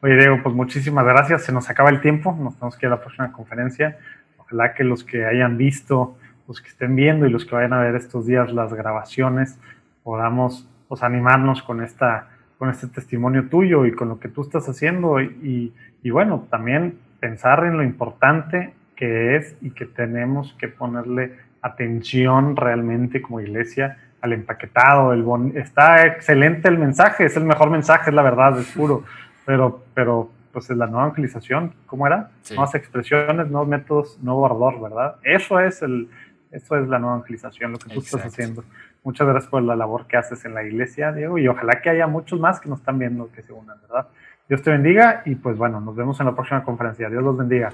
Oye 0.00 0.16
Diego, 0.16 0.38
pues 0.42 0.54
muchísimas 0.54 1.04
gracias, 1.04 1.44
se 1.44 1.52
nos 1.52 1.68
acaba 1.68 1.90
el 1.90 2.00
tiempo, 2.00 2.36
nos 2.40 2.54
tenemos 2.54 2.76
que 2.76 2.86
ir 2.86 2.92
a 2.92 2.96
la 2.96 3.00
próxima 3.02 3.30
conferencia. 3.32 3.98
Ojalá 4.38 4.74
que 4.74 4.84
los 4.84 5.04
que 5.04 5.26
hayan 5.26 5.58
visto, 5.58 6.16
los 6.48 6.60
que 6.60 6.68
estén 6.68 6.96
viendo 6.96 7.26
y 7.26 7.30
los 7.30 7.44
que 7.44 7.54
vayan 7.54 7.72
a 7.74 7.80
ver 7.80 7.96
estos 7.96 8.26
días 8.26 8.52
las 8.52 8.72
grabaciones, 8.72 9.58
podamos 10.02 10.68
pues, 10.88 11.02
animarnos 11.02 11.62
con 11.62 11.82
esta 11.82 12.28
con 12.58 12.70
este 12.70 12.86
testimonio 12.86 13.48
tuyo 13.48 13.84
y 13.84 13.92
con 13.92 14.08
lo 14.08 14.18
que 14.18 14.28
tú 14.28 14.42
estás 14.42 14.68
haciendo 14.68 15.20
y, 15.20 15.74
y, 16.02 16.10
bueno, 16.10 16.46
también 16.50 16.98
pensar 17.20 17.64
en 17.64 17.76
lo 17.76 17.82
importante 17.82 18.72
que 18.96 19.36
es 19.36 19.54
y 19.60 19.70
que 19.70 19.86
tenemos 19.86 20.54
que 20.58 20.68
ponerle 20.68 21.36
atención 21.62 22.56
realmente 22.56 23.22
como 23.22 23.40
iglesia 23.40 23.98
al 24.22 24.32
empaquetado, 24.32 25.12
el 25.12 25.56
está 25.56 26.06
excelente 26.06 26.68
el 26.68 26.78
mensaje, 26.78 27.26
es 27.26 27.36
el 27.36 27.44
mejor 27.44 27.70
mensaje, 27.70 28.10
es 28.10 28.14
la 28.14 28.22
verdad, 28.22 28.58
es 28.58 28.66
puro, 28.72 29.04
pero, 29.44 29.84
pero 29.94 30.30
pues 30.52 30.70
es 30.70 30.76
la 30.76 30.86
nueva 30.86 31.04
evangelización, 31.04 31.74
¿cómo 31.86 32.06
era? 32.06 32.30
Nuevas 32.50 32.74
expresiones, 32.74 33.48
nuevos 33.48 33.68
métodos, 33.68 34.18
nuevo 34.22 34.46
ardor, 34.46 34.80
¿verdad? 34.80 35.16
Eso 35.22 35.60
es 35.60 35.82
el, 35.82 36.08
eso 36.50 36.76
es 36.76 36.88
la 36.88 36.98
nueva 36.98 37.16
evangelización, 37.16 37.72
lo 37.72 37.78
que 37.78 37.90
tú 37.92 38.00
estás 38.00 38.24
haciendo. 38.24 38.64
Muchas 39.04 39.28
gracias 39.28 39.50
por 39.50 39.62
la 39.62 39.76
labor 39.76 40.06
que 40.06 40.16
haces 40.16 40.44
en 40.46 40.54
la 40.54 40.64
iglesia, 40.64 41.12
Diego, 41.12 41.38
y 41.38 41.46
ojalá 41.46 41.80
que 41.82 41.90
haya 41.90 42.06
muchos 42.06 42.40
más 42.40 42.58
que 42.58 42.68
nos 42.68 42.80
están 42.80 42.98
viendo 42.98 43.30
que 43.30 43.42
se 43.42 43.52
unan, 43.52 43.76
¿verdad? 43.82 44.08
Dios 44.48 44.62
te 44.62 44.70
bendiga 44.70 45.22
y 45.24 45.34
pues 45.34 45.56
bueno, 45.56 45.80
nos 45.80 45.94
vemos 45.94 46.18
en 46.20 46.26
la 46.26 46.34
próxima 46.34 46.62
conferencia. 46.62 47.10
Dios 47.10 47.22
los 47.22 47.36
bendiga. 47.36 47.70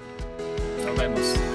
Nos. 0.95 1.52